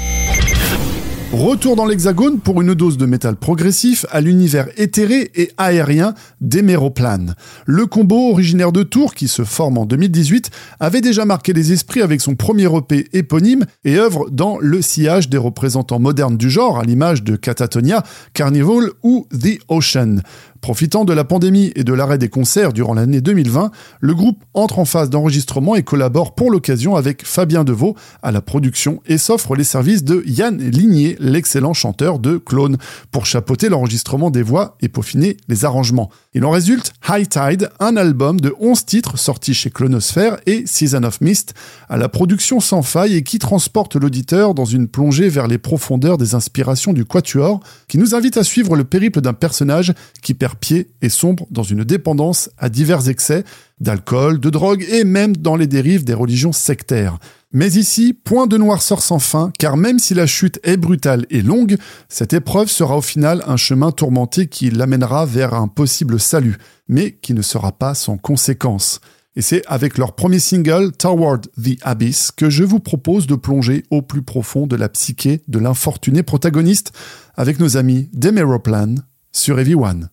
Retour 1.31 1.75
dans 1.75 1.85
l'Hexagone 1.85 2.39
pour 2.39 2.59
une 2.59 2.73
dose 2.73 2.97
de 2.97 3.05
métal 3.05 3.35
progressif 3.35 4.03
à 4.09 4.19
l'univers 4.19 4.67
éthéré 4.77 5.29
et 5.35 5.51
aérien 5.57 6.15
d'Emeroplan. 6.41 7.35
Le 7.67 7.85
combo 7.85 8.31
originaire 8.31 8.71
de 8.71 8.81
Tours, 8.81 9.13
qui 9.13 9.27
se 9.27 9.43
forme 9.43 9.77
en 9.77 9.85
2018, 9.85 10.49
avait 10.79 11.01
déjà 11.01 11.25
marqué 11.25 11.53
les 11.53 11.71
esprits 11.71 12.01
avec 12.01 12.19
son 12.19 12.33
premier 12.33 12.67
EP 12.75 13.09
éponyme 13.13 13.65
et 13.85 13.99
œuvre 13.99 14.31
dans 14.31 14.57
le 14.59 14.81
sillage 14.81 15.29
des 15.29 15.37
représentants 15.37 15.99
modernes 15.99 16.35
du 16.35 16.49
genre, 16.49 16.79
à 16.79 16.83
l'image 16.83 17.23
de 17.23 17.35
Catatonia, 17.35 18.03
Carnival 18.33 18.89
ou 19.03 19.27
The 19.31 19.59
Ocean. 19.67 20.21
Profitant 20.61 21.05
de 21.05 21.13
la 21.13 21.23
pandémie 21.23 21.71
et 21.75 21.85
de 21.85 21.93
l'arrêt 21.93 22.17
des 22.17 22.27
concerts 22.27 22.73
durant 22.73 22.93
l'année 22.93 23.21
2020, 23.21 23.71
le 24.01 24.13
groupe 24.13 24.43
entre 24.53 24.79
en 24.79 24.85
phase 24.85 25.09
d'enregistrement 25.09 25.75
et 25.75 25.83
collabore 25.83 26.35
pour 26.35 26.51
l'occasion 26.51 26.97
avec 26.97 27.25
Fabien 27.25 27.63
Deveau 27.63 27.95
à 28.21 28.31
la 28.31 28.41
production 28.41 29.01
et 29.05 29.17
s'offre 29.17 29.55
les 29.55 29.63
services 29.63 30.03
de 30.03 30.21
Yann 30.25 30.57
Ligné, 30.57 31.15
l'excellent 31.19 31.73
chanteur 31.73 32.19
de 32.19 32.37
Clone, 32.37 32.77
pour 33.11 33.25
chapeauter 33.25 33.69
l'enregistrement 33.69 34.31
des 34.31 34.43
voix 34.43 34.75
et 34.81 34.89
peaufiner 34.89 35.37
les 35.47 35.63
arrangements. 35.63 36.09
Il 36.33 36.43
en 36.43 36.51
résulte 36.51 36.93
High 37.07 37.27
Tide, 37.27 37.69
un 37.79 37.95
album 37.95 38.41
de 38.41 38.53
11 38.59 38.85
titres 38.85 39.17
sorti 39.17 39.53
chez 39.53 39.69
Clonosphère 39.69 40.37
et 40.45 40.63
Season 40.65 41.03
of 41.03 41.21
Mist, 41.21 41.53
à 41.87 41.97
la 41.97 42.09
production 42.09 42.59
sans 42.59 42.81
faille 42.81 43.15
et 43.15 43.23
qui 43.23 43.39
transporte 43.39 43.95
l'auditeur 43.95 44.53
dans 44.53 44.65
une 44.65 44.87
plongée 44.87 45.29
vers 45.29 45.47
les 45.47 45.57
profondeurs 45.57 46.17
des 46.17 46.35
inspirations 46.35 46.93
du 46.93 47.05
Quatuor, 47.05 47.61
qui 47.87 47.97
nous 47.97 48.13
invite 48.13 48.37
à 48.37 48.43
suivre 48.43 48.75
le 48.75 48.83
périple 48.83 49.21
d'un 49.21 49.33
personnage 49.33 49.93
qui 50.21 50.33
perd 50.33 50.48
pied 50.55 50.91
et 51.01 51.09
sombre 51.09 51.47
dans 51.51 51.63
une 51.63 51.83
dépendance 51.83 52.49
à 52.57 52.69
divers 52.69 53.09
excès 53.09 53.43
d'alcool, 53.79 54.39
de 54.39 54.49
drogue 54.49 54.85
et 54.89 55.03
même 55.03 55.35
dans 55.37 55.55
les 55.55 55.67
dérives 55.67 56.03
des 56.03 56.13
religions 56.13 56.51
sectaires. 56.51 57.17
Mais 57.51 57.71
ici, 57.73 58.13
point 58.13 58.45
de 58.45 58.57
noirceur 58.57 59.01
sans 59.01 59.17
fin, 59.17 59.51
car 59.57 59.75
même 59.75 59.97
si 59.97 60.13
la 60.13 60.27
chute 60.27 60.59
est 60.63 60.77
brutale 60.77 61.25
et 61.31 61.41
longue, 61.41 61.77
cette 62.07 62.33
épreuve 62.33 62.69
sera 62.69 62.97
au 62.97 63.01
final 63.01 63.43
un 63.47 63.57
chemin 63.57 63.91
tourmenté 63.91 64.47
qui 64.47 64.69
l'amènera 64.69 65.25
vers 65.25 65.55
un 65.55 65.67
possible 65.67 66.19
salut, 66.19 66.57
mais 66.87 67.13
qui 67.13 67.33
ne 67.33 67.41
sera 67.41 67.71
pas 67.71 67.95
sans 67.95 68.17
conséquences. 68.17 69.01
Et 69.35 69.41
c'est 69.41 69.63
avec 69.67 69.97
leur 69.97 70.13
premier 70.13 70.39
single, 70.39 70.91
Toward 70.91 71.47
the 71.57 71.77
Abyss, 71.81 72.31
que 72.31 72.49
je 72.49 72.63
vous 72.63 72.79
propose 72.79 73.25
de 73.25 73.35
plonger 73.35 73.83
au 73.89 74.01
plus 74.01 74.21
profond 74.21 74.67
de 74.67 74.75
la 74.75 74.89
psyché 74.89 75.41
de 75.47 75.59
l'infortuné 75.59 76.23
protagoniste 76.23 76.91
avec 77.35 77.59
nos 77.59 77.77
amis 77.77 78.09
d'Emeroplan 78.13 78.95
sur 79.31 79.57
One. 79.57 80.09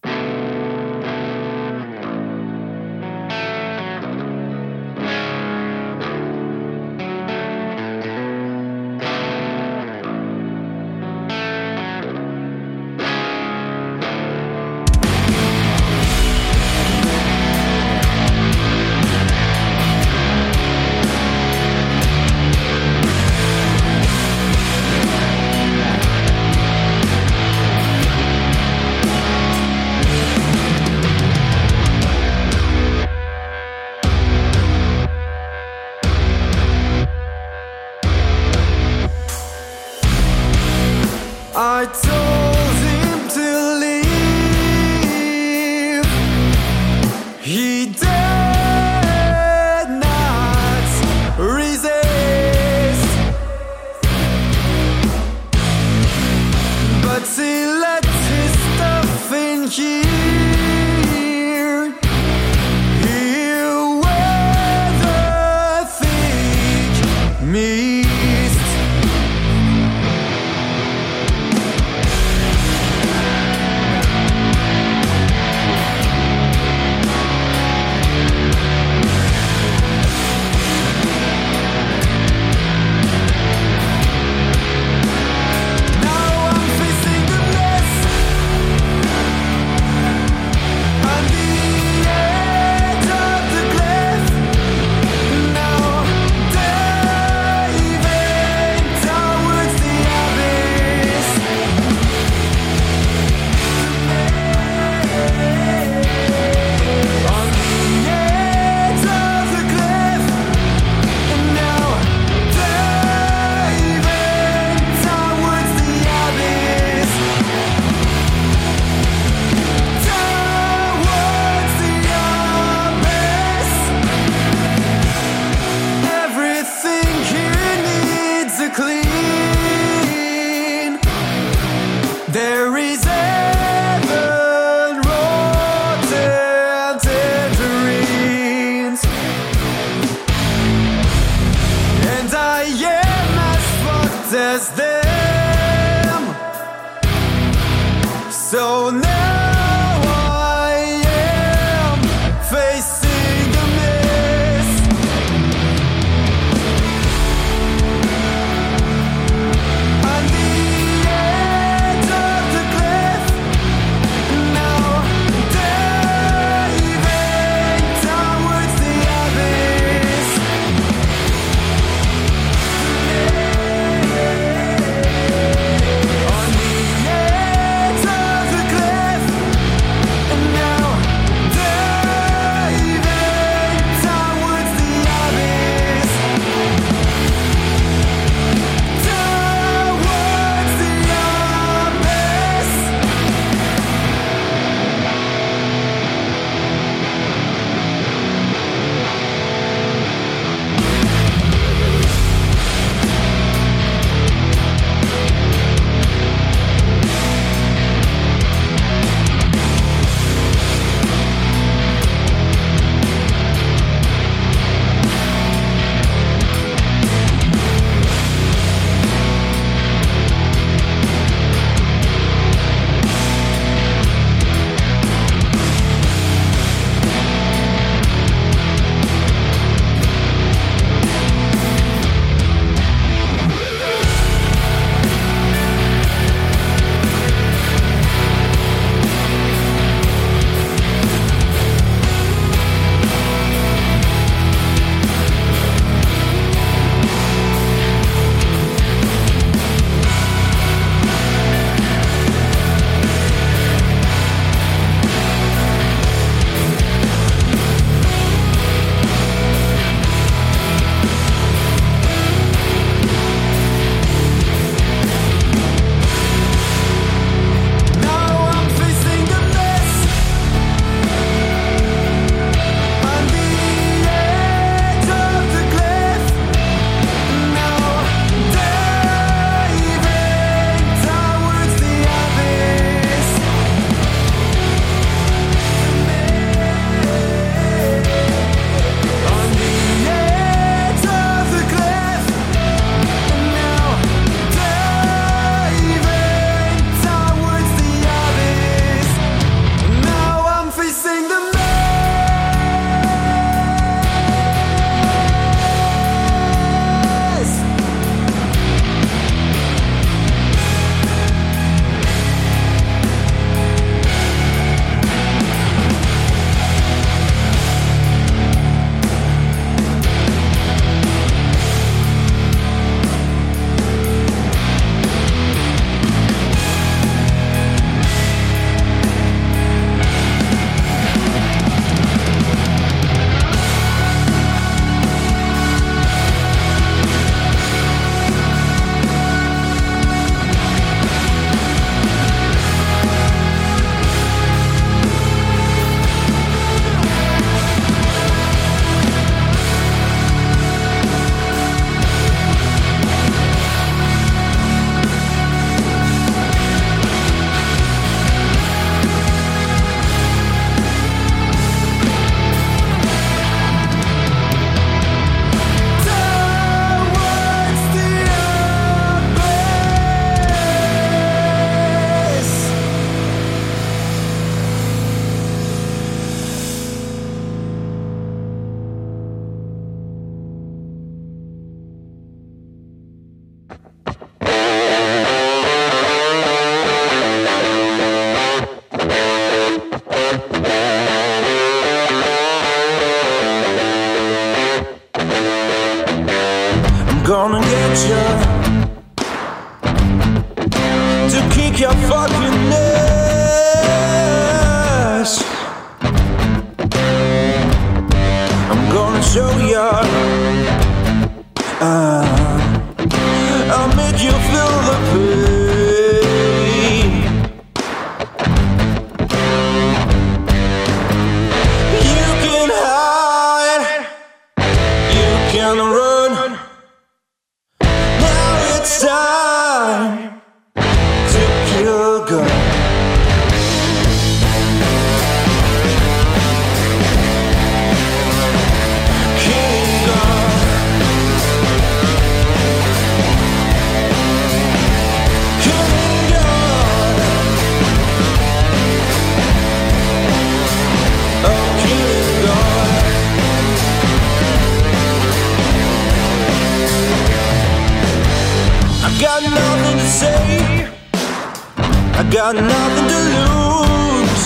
Got 462.37 462.55
nothing 462.55 463.09
to 463.09 463.21
lose. 463.37 464.45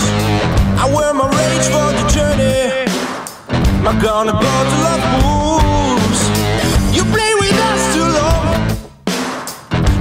I 0.79 0.85
wear 0.95 1.13
my 1.13 1.27
rage 1.27 1.67
for 1.75 1.87
the 1.99 2.05
journey. 2.07 2.87
My 3.83 3.91
gonna 3.99 4.31
go 4.31 4.53
to 4.71 4.77
love 4.87 5.03
moves. 5.19 6.21
You 6.95 7.03
play 7.11 7.33
with 7.43 7.57
us 7.71 7.81
too 7.93 8.07
long. 8.19 8.47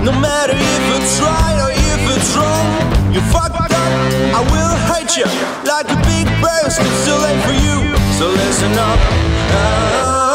No 0.07 0.13
matter 0.13 0.55
if 0.55 0.85
it's 0.97 1.19
right 1.19 1.59
or 1.67 1.73
if 1.91 2.03
it's 2.15 2.31
wrong, 2.39 2.69
you 3.13 3.21
fucked 3.35 3.59
up. 3.59 3.93
I 4.39 4.41
will 4.55 4.77
hate 4.91 5.17
you 5.19 5.27
like 5.67 5.91
a 5.91 5.99
big 6.07 6.27
bird. 6.41 6.71
It's 6.71 7.05
too 7.07 7.19
late 7.27 7.43
for 7.43 7.57
you, 7.67 7.77
so 8.19 8.31
listen 8.31 8.71
up. 8.79 9.01
Ah. 9.51 10.30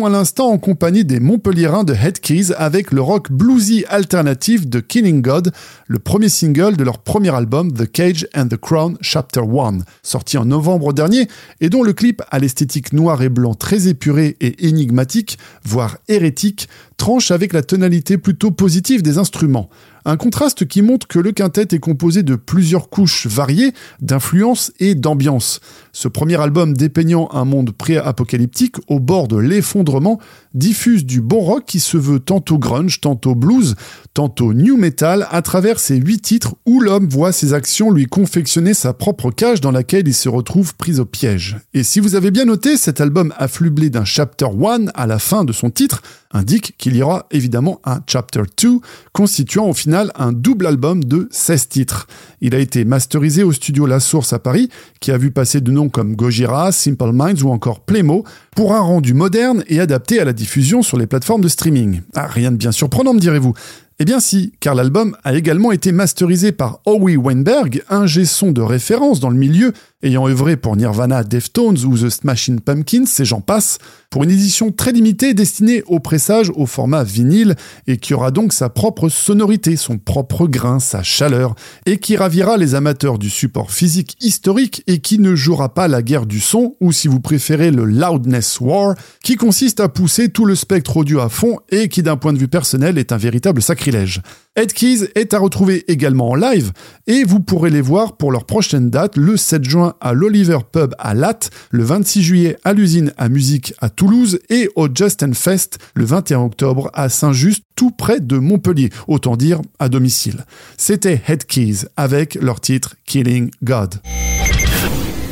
À 0.00 0.08
l'instant 0.08 0.48
en 0.48 0.56
compagnie 0.56 1.04
des 1.04 1.20
Montpelliérains 1.20 1.84
de 1.84 1.92
Headkeys 1.92 2.50
avec 2.56 2.92
le 2.92 3.02
rock 3.02 3.30
bluesy 3.30 3.84
alternatif 3.90 4.66
de 4.66 4.80
Killing 4.80 5.20
God, 5.20 5.52
le 5.86 5.98
premier 5.98 6.30
single 6.30 6.78
de 6.78 6.82
leur 6.82 6.98
premier 6.98 7.28
album 7.28 7.70
The 7.74 7.90
Cage 7.90 8.26
and 8.34 8.48
the 8.48 8.56
Crown 8.56 8.96
Chapter 9.02 9.42
1, 9.42 9.80
sorti 10.02 10.38
en 10.38 10.46
novembre 10.46 10.94
dernier 10.94 11.28
et 11.60 11.68
dont 11.68 11.82
le 11.82 11.92
clip 11.92 12.22
à 12.30 12.38
l'esthétique 12.38 12.94
noir 12.94 13.20
et 13.20 13.28
blanc 13.28 13.54
très 13.54 13.86
épuré 13.86 14.38
et 14.40 14.66
énigmatique, 14.66 15.38
voire 15.62 15.98
hérétique, 16.08 16.70
tranche 16.96 17.30
avec 17.30 17.52
la 17.52 17.62
tonalité 17.62 18.16
plutôt 18.16 18.50
positive 18.50 19.02
des 19.02 19.18
instruments. 19.18 19.68
Un 20.04 20.16
contraste 20.16 20.66
qui 20.66 20.82
montre 20.82 21.06
que 21.06 21.20
le 21.20 21.30
quintet 21.30 21.68
est 21.70 21.78
composé 21.78 22.24
de 22.24 22.34
plusieurs 22.34 22.88
couches 22.88 23.28
variées 23.28 23.72
d'influences 24.00 24.72
et 24.80 24.96
d'ambiance. 24.96 25.60
Ce 25.92 26.08
premier 26.08 26.40
album 26.40 26.76
dépeignant 26.76 27.28
un 27.32 27.44
monde 27.44 27.70
pré-apocalyptique 27.70 28.76
au 28.88 28.98
bord 28.98 29.28
de 29.28 29.36
l'effondrement 29.36 30.18
diffuse 30.54 31.04
du 31.04 31.20
bon 31.20 31.40
rock 31.40 31.64
qui 31.66 31.80
se 31.80 31.96
veut 31.96 32.20
tantôt 32.20 32.58
grunge, 32.58 33.00
tantôt 33.00 33.34
blues, 33.34 33.74
tantôt 34.14 34.52
new 34.52 34.76
metal 34.76 35.26
à 35.30 35.42
travers 35.42 35.78
ces 35.78 35.96
huit 35.96 36.20
titres 36.20 36.54
où 36.66 36.80
l'homme 36.80 37.08
voit 37.08 37.32
ses 37.32 37.54
actions 37.54 37.90
lui 37.90 38.06
confectionner 38.06 38.74
sa 38.74 38.92
propre 38.92 39.30
cage 39.30 39.60
dans 39.60 39.70
laquelle 39.70 40.06
il 40.06 40.14
se 40.14 40.28
retrouve 40.28 40.74
pris 40.74 41.00
au 41.00 41.04
piège. 41.04 41.58
Et 41.74 41.82
si 41.82 42.00
vous 42.00 42.14
avez 42.14 42.30
bien 42.30 42.44
noté, 42.44 42.76
cet 42.76 43.00
album 43.00 43.32
afflublé 43.38 43.90
d'un 43.90 44.04
chapter 44.04 44.46
1 44.46 44.86
à 44.94 45.06
la 45.06 45.18
fin 45.18 45.44
de 45.44 45.52
son 45.52 45.70
titre 45.70 46.02
indique 46.32 46.74
qu'il 46.78 46.96
y 46.96 47.02
aura 47.02 47.26
évidemment 47.30 47.80
un 47.84 48.00
chapter 48.06 48.42
2 48.62 48.78
constituant 49.12 49.68
au 49.68 49.74
final 49.74 50.10
un 50.16 50.32
double 50.32 50.66
album 50.66 51.04
de 51.04 51.28
16 51.30 51.68
titres. 51.68 52.06
Il 52.40 52.54
a 52.54 52.58
été 52.58 52.84
masterisé 52.84 53.42
au 53.42 53.52
studio 53.52 53.86
La 53.86 54.00
Source 54.00 54.32
à 54.32 54.38
Paris 54.38 54.68
qui 55.00 55.12
a 55.12 55.18
vu 55.18 55.30
passer 55.30 55.60
de 55.60 55.70
noms 55.70 55.88
comme 55.88 56.16
Gojira, 56.16 56.72
Simple 56.72 57.12
Minds 57.12 57.42
ou 57.42 57.50
encore 57.50 57.80
Playmo 57.80 58.24
pour 58.56 58.74
un 58.74 58.80
rendu 58.80 59.14
moderne 59.14 59.64
et 59.66 59.80
adapté 59.80 60.20
à 60.20 60.24
la 60.24 60.32
diffusion 60.32 60.82
sur 60.82 60.98
les 60.98 61.06
plateformes 61.06 61.40
de 61.40 61.48
streaming. 61.48 62.02
Ah, 62.14 62.26
rien 62.26 62.52
de 62.52 62.56
bien 62.56 62.72
surprenant, 62.72 63.14
me 63.14 63.20
direz-vous. 63.20 63.54
Eh 63.98 64.04
bien 64.04 64.20
si, 64.20 64.52
car 64.58 64.74
l'album 64.74 65.16
a 65.22 65.34
également 65.34 65.70
été 65.70 65.92
masterisé 65.92 66.52
par 66.52 66.80
Howie 66.86 67.16
Weinberg, 67.16 67.82
un 67.88 68.06
son 68.24 68.50
de 68.50 68.62
référence 68.62 69.20
dans 69.20 69.30
le 69.30 69.36
milieu, 69.36 69.72
ayant 70.02 70.26
œuvré 70.26 70.56
pour 70.56 70.76
Nirvana, 70.76 71.22
Deftones 71.22 71.78
ou 71.84 71.96
The 71.96 72.10
Smashing 72.10 72.60
Pumpkins, 72.60 73.04
et 73.18 73.24
j'en 73.24 73.40
passe, 73.40 73.78
pour 74.10 74.24
une 74.24 74.30
édition 74.30 74.72
très 74.72 74.92
limitée 74.92 75.34
destinée 75.34 75.82
au 75.86 76.00
pressage 76.00 76.50
au 76.56 76.66
format 76.66 77.04
vinyle, 77.04 77.54
et 77.86 77.96
qui 77.98 78.14
aura 78.14 78.30
donc 78.30 78.52
sa 78.52 78.68
propre 78.68 79.08
sonorité, 79.08 79.76
son 79.76 79.98
propre 79.98 80.46
grain, 80.46 80.80
sa 80.80 81.02
chaleur, 81.02 81.54
et 81.86 81.98
qui 81.98 82.16
ravira 82.16 82.56
les 82.56 82.74
amateurs 82.74 83.18
du 83.18 83.30
support 83.30 83.70
physique 83.70 84.16
historique 84.20 84.82
et 84.86 84.98
qui 84.98 85.18
ne 85.18 85.34
jouera 85.34 85.72
pas 85.74 85.86
la 85.86 86.02
guerre 86.02 86.26
du 86.26 86.40
son, 86.40 86.76
ou 86.80 86.92
si 86.92 87.08
vous 87.08 87.20
préférez 87.20 87.70
le 87.70 87.84
loudness 87.84 88.60
war, 88.60 88.94
qui 89.22 89.36
consiste 89.36 89.80
à 89.80 89.88
pousser 89.88 90.28
tout 90.28 90.44
le 90.44 90.56
spectre 90.56 90.96
audio 90.96 91.20
à 91.20 91.28
fond 91.28 91.58
et 91.70 91.88
qui 91.88 92.02
d'un 92.02 92.16
point 92.16 92.32
de 92.32 92.38
vue 92.38 92.48
personnel 92.48 92.98
est 92.98 93.12
un 93.12 93.16
véritable 93.16 93.62
sacrilège. 93.82 94.22
Ed 94.54 94.72
Keys 94.74 95.08
est 95.14 95.34
à 95.34 95.38
retrouver 95.38 95.84
également 95.88 96.30
en 96.30 96.34
live 96.34 96.72
et 97.06 97.24
vous 97.24 97.40
pourrez 97.40 97.70
les 97.70 97.80
voir 97.80 98.16
pour 98.16 98.30
leur 98.30 98.44
prochaine 98.44 98.90
date 98.90 99.16
le 99.16 99.36
7 99.36 99.64
juin 99.64 99.94
à 100.00 100.12
l'Oliver 100.12 100.58
Pub 100.70 100.94
à 100.98 101.14
Latte, 101.14 101.50
le 101.70 101.82
26 101.82 102.22
juillet 102.22 102.58
à 102.62 102.74
l'usine 102.74 103.12
à 103.16 103.28
musique 103.28 103.74
à 103.80 103.88
Toulouse 103.88 104.38
et 104.50 104.68
au 104.76 104.88
Justin 104.94 105.32
Fest 105.32 105.78
le 105.94 106.04
21 106.04 106.40
octobre 106.40 106.90
à 106.92 107.08
Saint-Just 107.08 107.64
tout 107.74 107.90
près 107.90 108.20
de 108.20 108.36
Montpellier, 108.36 108.90
autant 109.08 109.36
dire 109.36 109.62
à 109.78 109.88
domicile. 109.88 110.44
C'était 110.76 111.20
Head 111.26 111.46
Keys 111.46 111.86
avec 111.96 112.34
leur 112.34 112.60
titre 112.60 112.94
Killing 113.06 113.50
God. 113.64 113.94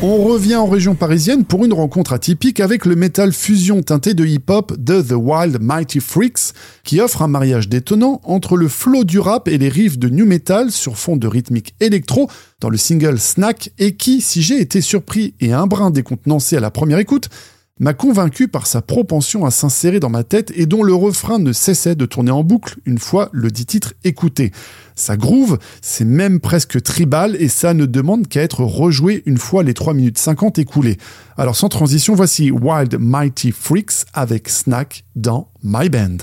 On 0.02 0.24
revient 0.24 0.56
en 0.56 0.66
région 0.66 0.94
parisienne 0.94 1.44
pour 1.44 1.62
une 1.62 1.74
rencontre 1.74 2.14
atypique 2.14 2.60
avec 2.60 2.86
le 2.86 2.96
métal 2.96 3.34
fusion 3.34 3.82
teinté 3.82 4.14
de 4.14 4.24
hip-hop 4.24 4.72
de 4.78 5.02
The 5.02 5.12
Wild 5.12 5.58
Mighty 5.60 6.00
Freaks, 6.00 6.54
qui 6.84 7.02
offre 7.02 7.20
un 7.20 7.28
mariage 7.28 7.68
détonnant 7.68 8.22
entre 8.24 8.56
le 8.56 8.68
flow 8.68 9.04
du 9.04 9.18
rap 9.18 9.46
et 9.46 9.58
les 9.58 9.68
riffs 9.68 9.98
de 9.98 10.08
new 10.08 10.24
metal 10.24 10.70
sur 10.70 10.96
fond 10.96 11.18
de 11.18 11.26
rythmique 11.26 11.74
électro 11.80 12.30
dans 12.60 12.70
le 12.70 12.78
single 12.78 13.18
Snack 13.18 13.72
et 13.78 13.94
qui, 13.94 14.22
si 14.22 14.40
j'ai 14.40 14.58
été 14.58 14.80
surpris 14.80 15.34
et 15.38 15.52
un 15.52 15.66
brin 15.66 15.90
décontenancé 15.90 16.56
à 16.56 16.60
la 16.60 16.70
première 16.70 16.98
écoute, 16.98 17.28
m'a 17.80 17.94
convaincu 17.94 18.46
par 18.46 18.66
sa 18.66 18.82
propension 18.82 19.44
à 19.44 19.50
s'insérer 19.50 19.98
dans 19.98 20.10
ma 20.10 20.22
tête 20.22 20.52
et 20.54 20.66
dont 20.66 20.82
le 20.82 20.94
refrain 20.94 21.38
ne 21.38 21.52
cessait 21.52 21.96
de 21.96 22.06
tourner 22.06 22.30
en 22.30 22.44
boucle 22.44 22.76
une 22.84 22.98
fois 22.98 23.30
le 23.32 23.50
dit 23.50 23.66
titre 23.66 23.94
écouté. 24.04 24.52
Ça 24.94 25.16
groove, 25.16 25.58
c'est 25.80 26.04
même 26.04 26.40
presque 26.40 26.82
tribal 26.82 27.34
et 27.40 27.48
ça 27.48 27.74
ne 27.74 27.86
demande 27.86 28.28
qu'à 28.28 28.42
être 28.42 28.62
rejoué 28.62 29.22
une 29.24 29.38
fois 29.38 29.62
les 29.62 29.74
3 29.74 29.94
minutes 29.94 30.18
50 30.18 30.58
écoulées. 30.58 30.98
Alors 31.38 31.56
sans 31.56 31.70
transition, 31.70 32.14
voici 32.14 32.50
Wild 32.50 32.98
Mighty 33.00 33.50
Freaks 33.50 34.04
avec 34.12 34.50
Snack 34.50 35.04
dans 35.16 35.48
My 35.64 35.88
Band. 35.88 36.18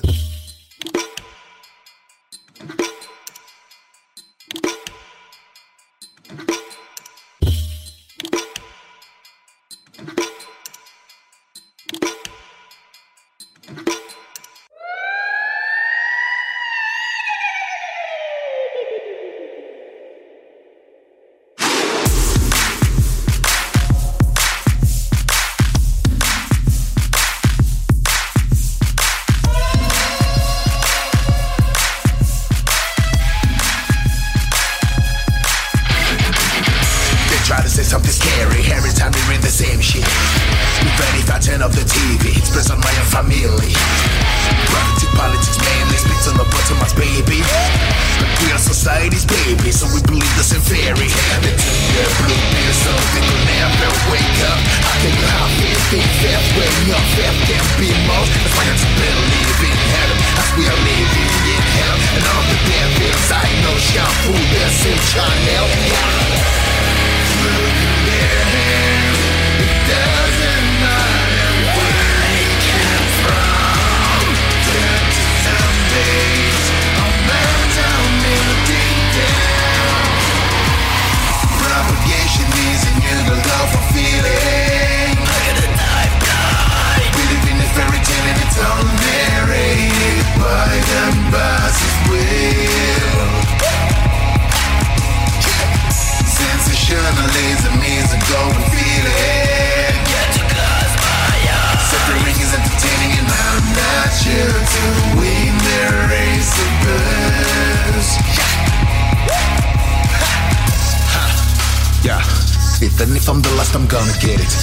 Even 112.99 113.15
if 113.15 113.29
I'm 113.29 113.41
the 113.41 113.49
last, 113.51 113.75
I'm 113.75 113.85
gonna 113.85 114.11
get 114.19 114.39
it. 114.41 114.53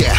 Yeah, 0.00 0.18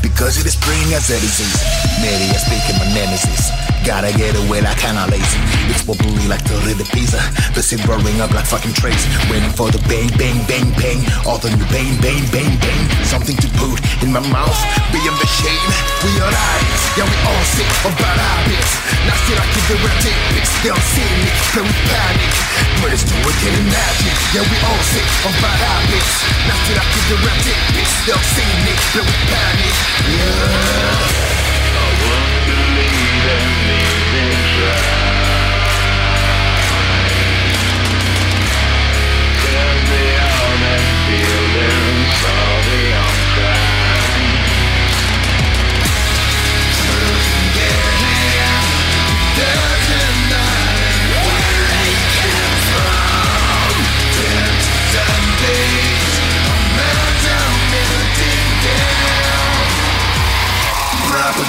because 0.00 0.38
it 0.38 0.46
is 0.46 0.52
spring 0.52 0.94
as 0.94 1.10
a 1.10 1.18
disease. 1.18 1.62
Maybe 2.00 2.30
I 2.30 2.38
speak 2.38 2.62
in 2.70 2.78
my 2.78 2.94
nemesis. 2.94 3.55
Gotta 3.86 4.10
get 4.10 4.34
away 4.34 4.60
like 4.60 4.82
kinda 4.82 5.06
lazy. 5.06 5.38
It's 5.70 5.86
wobbly 5.86 6.26
like 6.26 6.42
the 6.42 6.58
the 6.74 6.82
pizza. 6.90 7.22
The 7.54 7.62
seat 7.62 7.86
rolling 7.86 8.20
up 8.20 8.34
like 8.34 8.44
fucking 8.44 8.74
trays. 8.74 9.06
Waiting 9.30 9.54
for 9.54 9.70
the 9.70 9.78
bang, 9.86 10.10
bang, 10.18 10.42
bang, 10.50 10.74
bang. 10.74 10.98
All 11.22 11.38
the 11.38 11.54
new 11.54 11.64
bang, 11.70 11.94
bang, 12.02 12.26
bang, 12.34 12.58
bang. 12.58 12.82
Something 13.06 13.36
to 13.38 13.48
put 13.54 13.78
in 14.02 14.10
my 14.10 14.18
mouth. 14.34 14.58
Beyond 14.90 15.16
the 15.22 15.28
shame, 15.38 15.70
we 16.02 16.10
are. 16.18 16.34
Yeah, 16.98 17.06
we 17.06 17.16
all 17.30 17.44
sick 17.54 17.70
of 17.86 17.94
bad 17.94 18.18
habits. 18.18 18.74
Still 19.22 19.38
I 19.38 19.46
keep 19.54 19.64
the 19.70 19.76
red 19.78 19.96
pics. 20.34 20.50
They 20.62 20.70
don't 20.70 20.86
see 20.90 21.06
me, 21.22 21.30
play 21.54 21.62
with 21.62 21.82
panic. 21.86 22.32
But 22.82 22.90
it's 22.90 23.06
too 23.06 23.18
wicked 23.22 23.54
and 23.54 23.70
magic. 23.70 24.18
Yeah, 24.34 24.46
we 24.50 24.56
all 24.66 24.82
sick 24.82 25.06
of 25.30 25.34
bad 25.38 25.58
habits. 25.62 26.10
Still 26.66 26.78
I 26.78 26.84
keep 26.90 27.06
the 27.06 27.18
red 27.22 27.38
pics. 27.70 27.92
They 28.02 28.12
don't 28.14 28.28
see 28.34 28.50
me, 28.66 28.72
play 28.90 29.04
with 29.06 29.22
panic. 29.30 29.74
Yeah. 30.10 31.35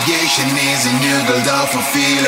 Propagation 0.07 0.47
is 0.55 0.85
a 0.87 0.93
new 1.03 1.19
gold 1.27 1.47
of 1.51 1.67
a 1.67 1.83
feeling. 1.91 2.23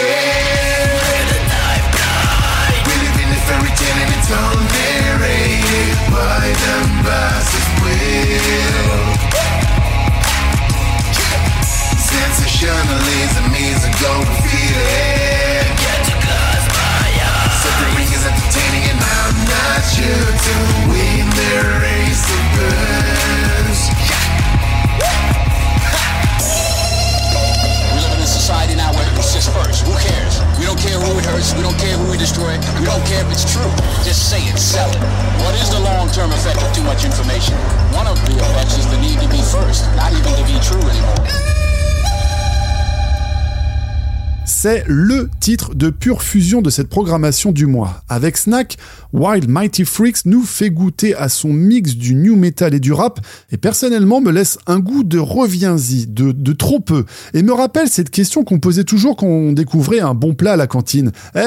We 2.84 2.91
live 2.91 3.17
in 3.23 3.32
a 3.32 3.39
fairy 3.47 3.71
tale 3.71 3.99
and 4.03 4.11
it's 4.19 4.27
all 4.36 4.59
narrated 4.67 5.95
by 6.11 6.43
the 6.59 6.75
boss's 7.07 7.67
will. 7.80 9.15
Sensationalism 12.03 13.47
is 13.55 13.80
a 13.88 13.91
golden 14.03 14.36
feeling. 14.43 15.71
Suffering 17.63 18.11
is 18.11 18.27
entertaining 18.27 18.91
and 18.91 18.99
I'm 18.99 19.39
not 19.55 19.82
sure 19.88 20.32
to 20.36 20.55
win 20.91 21.32
the 21.32 21.80
race 21.80 22.27
of 22.27 22.43
birds. 22.59 23.49
C'est 44.45 44.84
le 44.88 45.30
titre 45.39 45.75
de 45.75 45.89
pure 45.91 46.23
fusion 46.23 46.61
de 46.61 46.69
cette 46.69 46.89
programmation 46.89 47.51
du 47.51 47.67
mois. 47.67 48.01
Avec 48.09 48.36
Snack, 48.36 48.77
Wild 49.12 49.49
Mighty 49.49 49.86
Freaks 49.86 50.26
nous 50.26 50.43
fait 50.43 50.70
goûter 50.70 51.16
à 51.16 51.30
son 51.30 51.51
mix 51.51 51.95
du 51.95 52.14
new 52.14 52.36
metal 52.36 52.76
et 52.76 52.80
du 52.80 52.93
rap, 52.93 53.20
et 53.51 53.57
personnellement 53.57 54.22
me 54.22 54.32
laisse 54.32 54.60
un 54.68 54.80
goût 54.80 55.03
de 55.03 55.18
reviens-y, 55.18 56.05
de, 56.05 56.53
trop 56.53 56.80
peu, 56.80 57.05
et 57.34 57.41
me 57.41 57.51
rappelle 57.51 57.89
cette 57.89 58.12
question 58.12 58.43
qu'on 58.43 58.60
posait 58.60 58.84
toujours 58.84 59.16
quand 59.16 59.26
on 59.26 59.51
découvrait 59.51 59.99
un 59.99 60.14
bon 60.14 60.36
plat 60.36 60.53
à 60.53 60.57
la 60.57 60.68
cantine. 60.68 61.12
Eh 61.36 61.39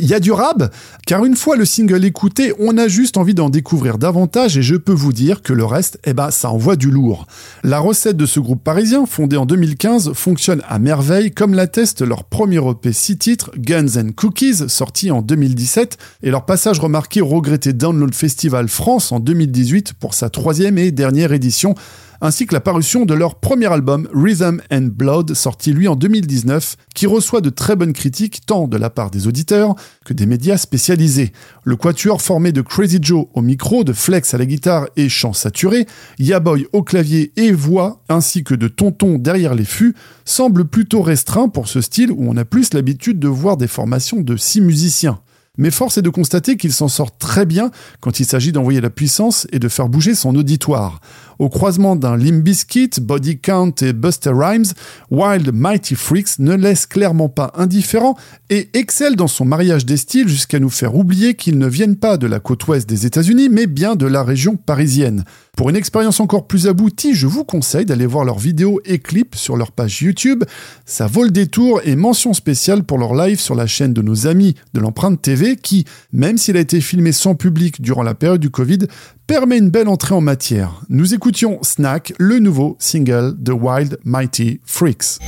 y 0.00 0.14
a 0.14 0.20
du 0.20 0.30
rab? 0.30 0.70
Car 1.06 1.24
une 1.24 1.36
fois 1.36 1.56
le 1.56 1.64
single 1.64 2.04
écouté, 2.04 2.52
on 2.58 2.76
a 2.76 2.86
juste 2.86 3.16
envie 3.16 3.34
d'en 3.34 3.48
découvrir 3.48 3.96
davantage, 3.96 4.58
et 4.58 4.62
je 4.62 4.76
peux 4.76 4.92
vous 4.92 5.14
dire 5.14 5.40
que 5.40 5.54
le 5.54 5.64
reste, 5.64 5.98
eh 6.04 6.12
ben, 6.12 6.30
ça 6.30 6.50
envoie 6.50 6.76
du 6.76 6.90
lourd. 6.90 7.26
La 7.64 7.78
recette 7.78 8.18
de 8.18 8.26
ce 8.26 8.40
groupe 8.40 8.62
parisien, 8.62 9.06
fondé 9.06 9.38
en 9.38 9.46
2015, 9.46 10.12
fonctionne 10.12 10.60
à 10.68 10.78
merveille, 10.78 11.30
comme 11.30 11.54
l'atteste 11.54 12.02
leur 12.02 12.24
premier 12.24 12.60
EP 12.68 12.92
6 12.92 13.16
titres, 13.16 13.50
Guns 13.56 13.96
and 13.96 14.10
Cookies, 14.14 14.68
sorti 14.68 15.10
en 15.10 15.22
2017, 15.22 15.96
et 16.22 16.30
leur 16.30 16.44
passage 16.44 16.78
remarqué 16.78 17.05
au 17.20 17.26
regretté 17.26 17.72
Download 17.72 18.14
Festival 18.14 18.68
France 18.68 19.10
en 19.10 19.20
2018 19.20 19.94
pour 19.94 20.12
sa 20.12 20.28
troisième 20.28 20.76
et 20.76 20.90
dernière 20.90 21.32
édition, 21.32 21.74
ainsi 22.20 22.46
que 22.46 22.54
la 22.54 22.60
parution 22.60 23.06
de 23.06 23.14
leur 23.14 23.36
premier 23.36 23.72
album 23.72 24.08
Rhythm 24.12 24.60
and 24.70 24.88
Blood, 24.92 25.32
sorti 25.34 25.72
lui 25.72 25.88
en 25.88 25.96
2019, 25.96 26.76
qui 26.94 27.06
reçoit 27.06 27.40
de 27.40 27.48
très 27.48 27.74
bonnes 27.74 27.92
critiques 27.92 28.44
tant 28.44 28.68
de 28.68 28.76
la 28.76 28.90
part 28.90 29.10
des 29.10 29.26
auditeurs 29.26 29.76
que 30.04 30.12
des 30.12 30.26
médias 30.26 30.58
spécialisés. 30.58 31.32
Le 31.64 31.76
quatuor 31.76 32.20
formé 32.20 32.52
de 32.52 32.60
Crazy 32.60 32.98
Joe 33.00 33.26
au 33.32 33.40
micro, 33.40 33.84
de 33.84 33.92
Flex 33.92 34.34
à 34.34 34.38
la 34.38 34.46
guitare 34.46 34.86
et 34.96 35.08
chant 35.08 35.32
saturé, 35.32 35.86
Yaboy 36.18 36.66
au 36.72 36.82
clavier 36.82 37.32
et 37.36 37.52
voix, 37.52 38.02
ainsi 38.08 38.44
que 38.44 38.54
de 38.54 38.68
Tonton 38.68 39.18
derrière 39.18 39.54
les 39.54 39.64
fûts, 39.64 39.94
semble 40.24 40.66
plutôt 40.66 41.02
restreint 41.02 41.48
pour 41.48 41.68
ce 41.68 41.80
style 41.80 42.10
où 42.10 42.26
on 42.28 42.36
a 42.36 42.44
plus 42.44 42.74
l'habitude 42.74 43.18
de 43.18 43.28
voir 43.28 43.56
des 43.56 43.68
formations 43.68 44.20
de 44.20 44.36
six 44.36 44.60
musiciens. 44.60 45.20
Mais 45.58 45.70
force 45.70 45.98
est 45.98 46.02
de 46.02 46.10
constater 46.10 46.56
qu'il 46.56 46.72
s'en 46.72 46.88
sort 46.88 47.16
très 47.16 47.46
bien 47.46 47.70
quand 48.00 48.20
il 48.20 48.26
s'agit 48.26 48.52
d'envoyer 48.52 48.80
la 48.80 48.90
puissance 48.90 49.46
et 49.52 49.58
de 49.58 49.68
faire 49.68 49.88
bouger 49.88 50.14
son 50.14 50.34
auditoire. 50.34 51.00
Au 51.38 51.48
croisement 51.48 51.96
d'un 51.96 52.16
Limp 52.16 52.42
Bizkit, 52.42 52.90
Body 53.00 53.38
Count 53.38 53.74
et 53.82 53.92
Buster 53.92 54.32
Rhymes, 54.32 54.72
Wild 55.10 55.52
Mighty 55.52 55.94
Freaks 55.94 56.38
ne 56.38 56.54
laisse 56.54 56.86
clairement 56.86 57.28
pas 57.28 57.52
indifférent 57.54 58.16
et 58.48 58.70
excelle 58.72 59.16
dans 59.16 59.28
son 59.28 59.44
mariage 59.44 59.84
des 59.84 59.98
styles 59.98 60.28
jusqu'à 60.28 60.58
nous 60.58 60.70
faire 60.70 60.94
oublier 60.94 61.34
qu'ils 61.34 61.58
ne 61.58 61.66
viennent 61.66 61.96
pas 61.96 62.16
de 62.16 62.26
la 62.26 62.40
côte 62.40 62.66
ouest 62.68 62.88
des 62.88 63.04
États-Unis 63.04 63.48
mais 63.50 63.66
bien 63.66 63.96
de 63.96 64.06
la 64.06 64.22
région 64.22 64.56
parisienne. 64.56 65.24
Pour 65.56 65.70
une 65.70 65.76
expérience 65.76 66.20
encore 66.20 66.46
plus 66.46 66.68
aboutie, 66.68 67.14
je 67.14 67.26
vous 67.26 67.42
conseille 67.42 67.86
d'aller 67.86 68.04
voir 68.04 68.26
leurs 68.26 68.38
vidéos 68.38 68.78
et 68.84 68.98
clips 68.98 69.34
sur 69.34 69.56
leur 69.56 69.72
page 69.72 70.02
YouTube. 70.02 70.44
Ça 70.84 71.06
vaut 71.06 71.24
le 71.24 71.30
détour 71.30 71.80
et 71.82 71.96
mention 71.96 72.34
spéciale 72.34 72.84
pour 72.84 72.98
leur 72.98 73.14
live 73.14 73.40
sur 73.40 73.54
la 73.54 73.66
chaîne 73.66 73.94
de 73.94 74.02
nos 74.02 74.26
amis 74.26 74.54
de 74.74 74.80
l'empreinte 74.80 75.22
TV 75.22 75.56
qui, 75.56 75.86
même 76.12 76.36
s'il 76.36 76.58
a 76.58 76.60
été 76.60 76.82
filmé 76.82 77.10
sans 77.10 77.34
public 77.34 77.80
durant 77.80 78.02
la 78.02 78.14
période 78.14 78.40
du 78.40 78.50
Covid, 78.50 78.80
permet 79.26 79.58
une 79.58 79.70
belle 79.70 79.88
entrée 79.88 80.14
en 80.14 80.20
matière. 80.20 80.82
Nous 80.88 81.14
écoutions 81.14 81.58
Snack, 81.62 82.12
le 82.18 82.38
nouveau 82.38 82.76
single 82.78 83.34
de 83.38 83.52
Wild 83.52 83.98
Mighty 84.04 84.60
Freaks. 84.64 85.18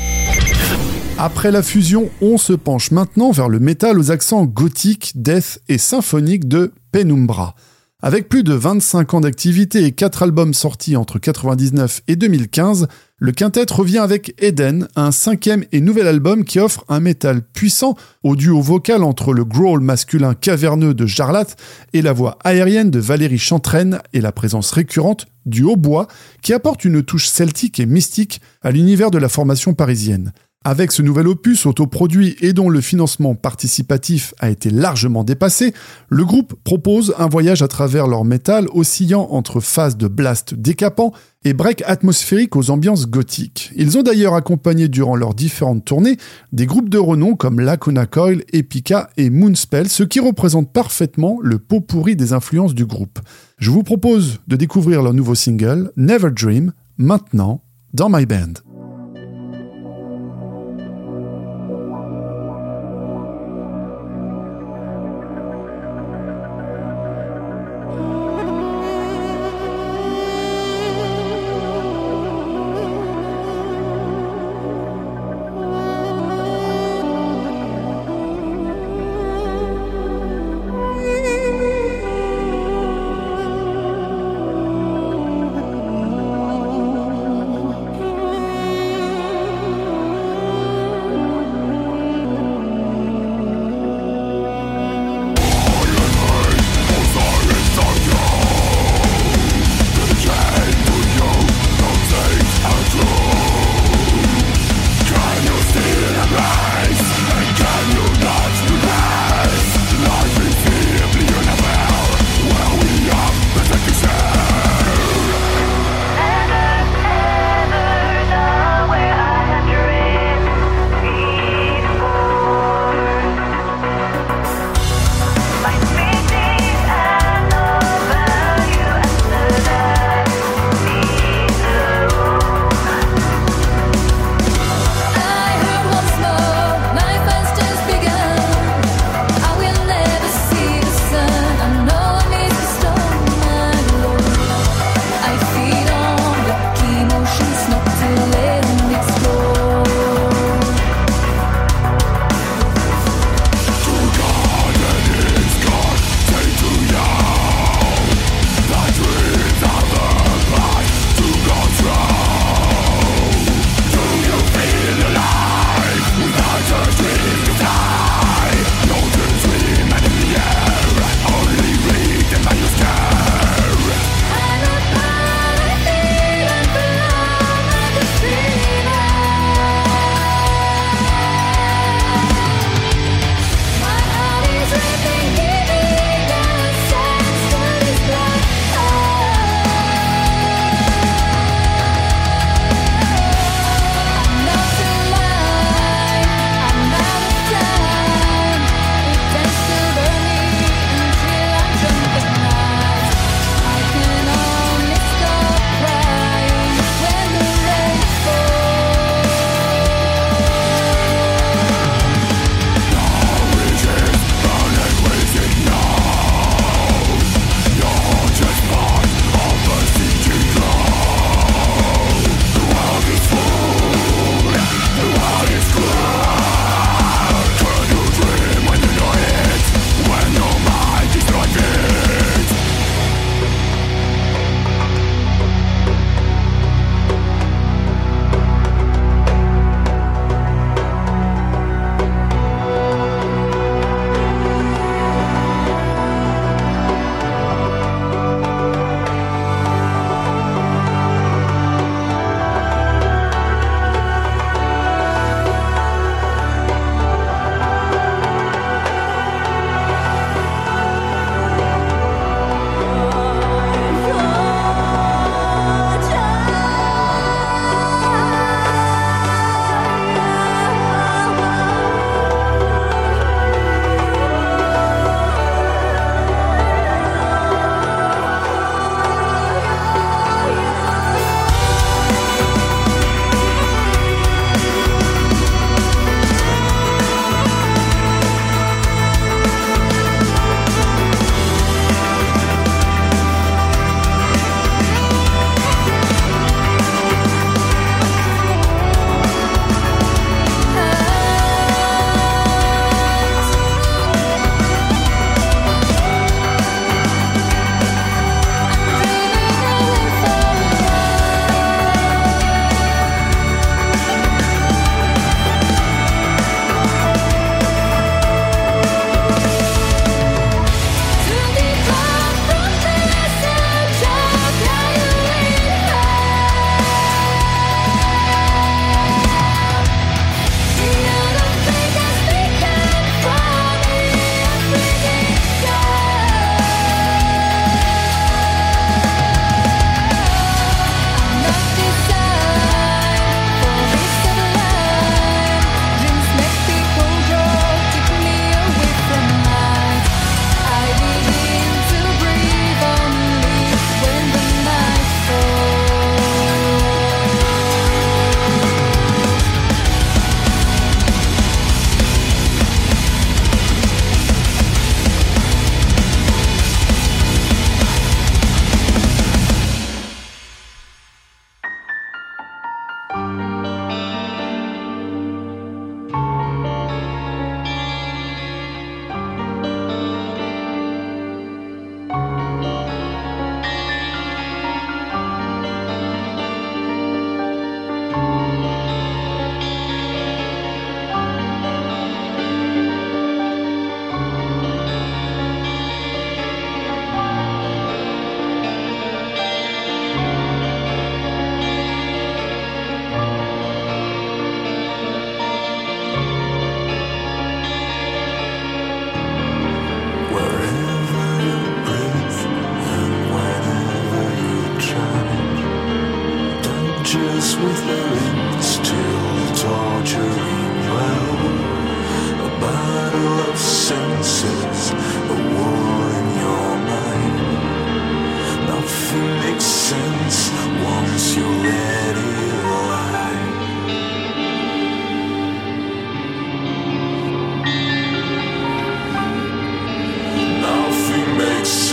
Après 1.19 1.51
la 1.51 1.63
fusion, 1.63 2.09
on 2.21 2.39
se 2.39 2.53
penche 2.53 2.93
maintenant 2.93 3.33
vers 3.33 3.49
le 3.49 3.59
métal 3.59 3.99
aux 3.99 4.13
accents 4.13 4.45
gothiques, 4.45 5.13
death 5.17 5.61
et 5.69 5.79
symphoniques 5.79 6.47
de 6.47 6.73
Penumbra. 6.93 7.57
Avec 8.01 8.29
plus 8.29 8.45
de 8.45 8.55
25 8.55 9.15
ans 9.15 9.21
d'activité 9.21 9.83
et 9.83 9.91
4 9.91 10.23
albums 10.23 10.55
sortis 10.55 10.95
entre 10.95 11.19
99 11.19 12.03
et 12.07 12.15
2015, 12.15 12.87
le 13.17 13.33
quintet 13.33 13.67
revient 13.73 13.99
avec 13.99 14.41
Eden, 14.41 14.87
un 14.95 15.11
cinquième 15.11 15.65
et 15.73 15.81
nouvel 15.81 16.07
album 16.07 16.45
qui 16.45 16.61
offre 16.61 16.85
un 16.89 17.01
métal 17.01 17.43
puissant 17.43 17.97
au 18.23 18.37
duo 18.37 18.61
vocal 18.61 19.03
entre 19.03 19.33
le 19.33 19.45
growl 19.45 19.81
masculin 19.81 20.35
caverneux 20.35 20.95
de 20.95 21.07
Jarlat 21.07 21.49
et 21.93 22.01
la 22.01 22.13
voix 22.13 22.39
aérienne 22.45 22.93
de 22.93 23.01
Valérie 23.01 23.37
Chantraine 23.37 23.99
et 24.13 24.21
la 24.21 24.31
présence 24.31 24.71
récurrente 24.71 25.27
du 25.45 25.65
hautbois 25.65 26.07
qui 26.41 26.53
apporte 26.53 26.85
une 26.85 27.03
touche 27.03 27.27
celtique 27.27 27.81
et 27.81 27.87
mystique 27.87 28.41
à 28.63 28.71
l'univers 28.71 29.11
de 29.11 29.19
la 29.19 29.29
formation 29.29 29.75
parisienne. 29.75 30.33
Avec 30.65 30.91
ce 30.91 31.03
nouvel 31.03 31.29
opus 31.29 31.67
autoproduit 31.67 32.37
et 32.41 32.53
dont 32.53 32.69
le 32.69 32.81
financement 32.81 33.37
participatif 33.37 34.35
a 34.41 34.51
été 34.51 34.71
largement 34.71 35.23
dépassé, 35.23 35.73
le 36.09 36.25
groupe 36.25 36.55
propose 36.65 37.15
un 37.17 37.29
voyage 37.29 37.63
à 37.63 37.69
travers 37.69 38.09
leur 38.09 38.25
métal 38.25 38.67
oscillant 38.75 39.29
entre 39.31 39.61
phases 39.61 39.97
de 39.97 40.09
blast 40.09 40.55
décapant 40.55 41.13
et 41.45 41.55
break 41.55 41.85
atmosphérique 41.87 42.57
aux 42.57 42.71
ambiances 42.71 43.07
gothiques. 43.07 43.71
Ils 43.77 43.97
ont 43.97 44.03
d'ailleurs 44.03 44.35
accompagné 44.35 44.89
durant 44.89 45.15
leurs 45.15 45.35
différentes 45.35 45.85
tournées 45.85 46.17
des 46.53 46.67
groupes 46.67 46.89
de 46.89 46.99
renom 46.99 47.37
comme 47.37 47.61
Lacuna 47.61 48.07
Coil, 48.07 48.43
Epica 48.53 49.11
et 49.17 49.31
Moonspell, 49.31 49.89
ce 49.89 50.03
qui 50.03 50.19
représente 50.19 50.73
parfaitement 50.73 51.39
le 51.41 51.61
pot 51.61 51.81
pourri 51.81 52.17
des 52.17 52.33
influences 52.33 52.75
du 52.75 52.85
groupe. 52.85 53.21
Je 53.59 53.71
vous 53.71 53.85
propose 53.85 54.41
de 54.49 54.57
découvrir 54.57 55.03
leur 55.03 55.15
nouveau 55.15 55.37
single, 55.37 55.93
Never 55.97 56.31
Dream, 56.33 56.73
maintenant 56.99 57.63
dans 57.95 58.11
My 58.11 58.27
Band. 58.27 58.68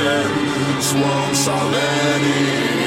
Sirens 0.05 0.93
once 0.93 1.47
already. 1.47 2.84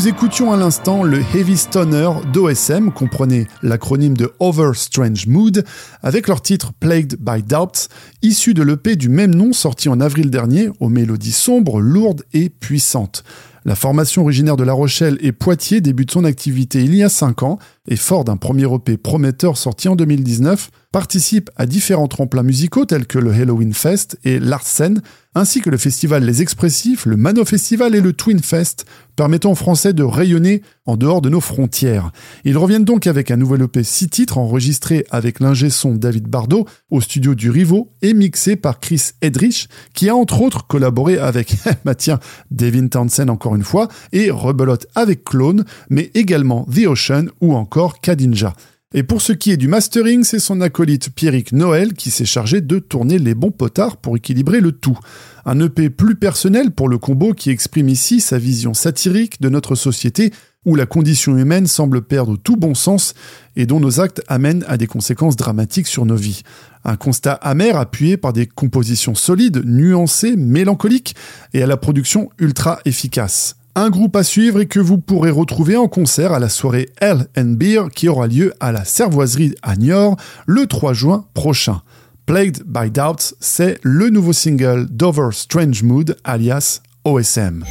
Nous 0.00 0.08
écoutions 0.08 0.50
à 0.50 0.56
l'instant 0.56 1.02
le 1.02 1.20
Heavy 1.34 1.58
Stoner 1.58 2.08
d'OSM, 2.32 2.90
comprenez 2.90 3.46
l'acronyme 3.62 4.16
de 4.16 4.32
Over 4.38 4.70
Strange 4.72 5.26
Mood, 5.26 5.62
avec 6.02 6.26
leur 6.26 6.40
titre 6.40 6.72
Plagued 6.72 7.18
by 7.20 7.42
Doubts, 7.42 7.88
issu 8.22 8.54
de 8.54 8.62
l'EP 8.62 8.96
du 8.96 9.10
même 9.10 9.34
nom 9.34 9.52
sorti 9.52 9.90
en 9.90 10.00
avril 10.00 10.30
dernier, 10.30 10.70
aux 10.80 10.88
mélodies 10.88 11.32
sombres, 11.32 11.82
lourdes 11.82 12.22
et 12.32 12.48
puissantes. 12.48 13.24
La 13.66 13.74
formation 13.74 14.22
originaire 14.22 14.56
de 14.56 14.64
La 14.64 14.72
Rochelle 14.72 15.18
et 15.20 15.32
Poitiers 15.32 15.82
débute 15.82 16.12
son 16.12 16.24
activité 16.24 16.82
il 16.82 16.94
y 16.94 17.02
a 17.02 17.10
5 17.10 17.42
ans 17.42 17.58
et 17.86 17.96
fort 17.96 18.24
d'un 18.24 18.38
premier 18.38 18.74
EP 18.74 18.96
prometteur 18.96 19.58
sorti 19.58 19.86
en 19.86 19.96
2019, 19.96 20.70
participe 20.92 21.50
à 21.56 21.66
différents 21.66 22.08
tremplins 22.08 22.42
musicaux 22.42 22.84
tels 22.84 23.06
que 23.06 23.18
le 23.18 23.32
Halloween 23.32 23.72
Fest 23.72 24.18
et 24.24 24.40
l'Artsen, 24.40 25.00
ainsi 25.36 25.60
que 25.60 25.70
le 25.70 25.76
festival 25.76 26.24
Les 26.24 26.42
Expressifs, 26.42 27.06
le 27.06 27.16
Mano 27.16 27.44
Festival 27.44 27.94
et 27.94 28.00
le 28.00 28.12
Twin 28.12 28.40
Fest, 28.40 28.84
permettant 29.14 29.52
aux 29.52 29.56
Français 29.56 29.92
de 29.92 30.02
rayonner 30.02 30.62
en 30.86 30.96
dehors 30.96 31.20
de 31.20 31.28
nos 31.28 31.40
frontières. 31.40 32.10
Ils 32.44 32.58
reviennent 32.58 32.84
donc 32.84 33.06
avec 33.06 33.30
un 33.30 33.36
nouvel 33.36 33.62
EP 33.62 33.84
6 33.84 34.08
titres 34.08 34.38
enregistré 34.38 35.06
avec 35.10 35.38
l'ingé 35.38 35.70
son 35.70 35.94
David 35.94 36.26
Bardot 36.26 36.66
au 36.90 37.00
studio 37.00 37.36
du 37.36 37.50
Rivo 37.50 37.92
et 38.02 38.12
mixé 38.12 38.56
par 38.56 38.80
Chris 38.80 39.10
Edrich, 39.22 39.68
qui 39.94 40.08
a 40.08 40.16
entre 40.16 40.40
autres 40.40 40.66
collaboré 40.66 41.18
avec, 41.18 41.54
bah 41.84 41.94
tiens, 41.96 42.18
Devin 42.50 42.88
Townsend 42.88 43.28
encore 43.28 43.54
une 43.54 43.62
fois, 43.62 43.86
et 44.12 44.30
rebelote 44.30 44.88
avec 44.96 45.22
Clone, 45.22 45.64
mais 45.88 46.10
également 46.14 46.64
The 46.64 46.86
Ocean 46.86 47.26
ou 47.40 47.54
encore 47.54 48.00
Kadinja. 48.00 48.54
Et 48.92 49.04
pour 49.04 49.22
ce 49.22 49.32
qui 49.32 49.52
est 49.52 49.56
du 49.56 49.68
mastering, 49.68 50.24
c'est 50.24 50.40
son 50.40 50.60
acolyte 50.60 51.14
Pierrick 51.14 51.52
Noël 51.52 51.92
qui 51.92 52.10
s'est 52.10 52.24
chargé 52.24 52.60
de 52.60 52.80
tourner 52.80 53.20
les 53.20 53.36
bons 53.36 53.52
potards 53.52 53.96
pour 53.96 54.16
équilibrer 54.16 54.60
le 54.60 54.72
tout. 54.72 54.98
Un 55.46 55.60
EP 55.60 55.90
plus 55.90 56.16
personnel 56.16 56.72
pour 56.72 56.88
le 56.88 56.98
combo 56.98 57.32
qui 57.32 57.50
exprime 57.50 57.88
ici 57.88 58.20
sa 58.20 58.36
vision 58.36 58.74
satirique 58.74 59.40
de 59.40 59.48
notre 59.48 59.76
société 59.76 60.32
où 60.66 60.74
la 60.74 60.86
condition 60.86 61.38
humaine 61.38 61.68
semble 61.68 62.02
perdre 62.02 62.36
tout 62.36 62.56
bon 62.56 62.74
sens 62.74 63.14
et 63.54 63.64
dont 63.64 63.78
nos 63.78 64.00
actes 64.00 64.22
amènent 64.26 64.64
à 64.66 64.76
des 64.76 64.88
conséquences 64.88 65.36
dramatiques 65.36 65.86
sur 65.86 66.04
nos 66.04 66.16
vies. 66.16 66.42
Un 66.84 66.96
constat 66.96 67.34
amer 67.34 67.76
appuyé 67.76 68.16
par 68.16 68.32
des 68.32 68.46
compositions 68.46 69.14
solides, 69.14 69.62
nuancées, 69.64 70.34
mélancoliques 70.34 71.14
et 71.54 71.62
à 71.62 71.66
la 71.68 71.76
production 71.76 72.28
ultra 72.40 72.80
efficace. 72.84 73.59
Un 73.76 73.88
groupe 73.88 74.16
à 74.16 74.24
suivre 74.24 74.60
et 74.60 74.66
que 74.66 74.80
vous 74.80 74.98
pourrez 74.98 75.30
retrouver 75.30 75.76
en 75.76 75.86
concert 75.86 76.32
à 76.32 76.40
la 76.40 76.48
soirée 76.48 76.88
Hell 77.00 77.28
and 77.38 77.54
Beer 77.56 77.82
qui 77.94 78.08
aura 78.08 78.26
lieu 78.26 78.52
à 78.58 78.72
la 78.72 78.84
Servoiserie 78.84 79.54
à 79.62 79.76
Niort 79.76 80.16
le 80.46 80.66
3 80.66 80.92
juin 80.92 81.26
prochain. 81.34 81.82
Plagued 82.26 82.64
by 82.66 82.90
Doubts, 82.90 83.34
c'est 83.38 83.78
le 83.82 84.10
nouveau 84.10 84.32
single 84.32 84.86
d'Over 84.90 85.28
Strange 85.32 85.84
Mood 85.84 86.16
alias 86.24 86.80
OSM. 87.04 87.64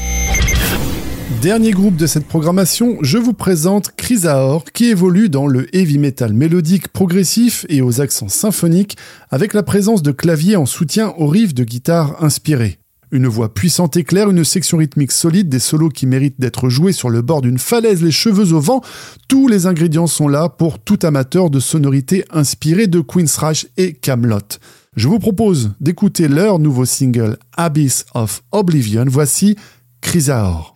Dernier 1.41 1.71
groupe 1.71 1.97
de 1.97 2.07
cette 2.07 2.27
programmation, 2.27 2.97
je 3.01 3.17
vous 3.17 3.33
présente 3.33 3.91
Chrysaor 3.97 4.63
qui 4.71 4.85
évolue 4.85 5.29
dans 5.29 5.47
le 5.47 5.73
heavy 5.75 5.97
metal 5.97 6.33
mélodique 6.33 6.87
progressif 6.87 7.65
et 7.67 7.81
aux 7.81 7.99
accents 7.99 8.29
symphoniques 8.29 8.97
avec 9.31 9.53
la 9.53 9.63
présence 9.63 10.01
de 10.01 10.11
claviers 10.11 10.55
en 10.55 10.65
soutien 10.65 11.13
aux 11.17 11.27
riffs 11.27 11.53
de 11.53 11.65
guitare 11.65 12.23
inspirés. 12.23 12.78
Une 13.11 13.27
voix 13.27 13.53
puissante 13.53 13.97
et 13.97 14.03
claire, 14.03 14.29
une 14.29 14.43
section 14.43 14.77
rythmique 14.77 15.11
solide, 15.11 15.49
des 15.49 15.59
solos 15.59 15.89
qui 15.89 16.05
méritent 16.05 16.39
d'être 16.39 16.69
joués 16.69 16.91
sur 16.91 17.09
le 17.09 17.21
bord 17.21 17.41
d'une 17.41 17.57
falaise, 17.57 18.03
les 18.03 18.11
cheveux 18.11 18.53
au 18.53 18.59
vent, 18.59 18.81
tous 19.27 19.47
les 19.47 19.65
ingrédients 19.65 20.07
sont 20.07 20.27
là 20.27 20.47
pour 20.47 20.77
tout 20.77 20.99
amateur 21.01 21.49
de 21.49 21.59
sonorités 21.59 22.23
inspirées 22.31 22.87
de 22.87 22.99
Queen's 22.99 23.35
Rush 23.37 23.67
et 23.77 23.93
Camelot. 23.93 24.59
Je 24.95 25.07
vous 25.07 25.19
propose 25.19 25.71
d'écouter 25.79 26.27
leur 26.27 26.59
nouveau 26.59 26.85
single 26.85 27.37
Abyss 27.57 28.05
of 28.13 28.43
Oblivion. 28.51 29.05
Voici 29.07 29.55
Chrysaor. 30.01 30.75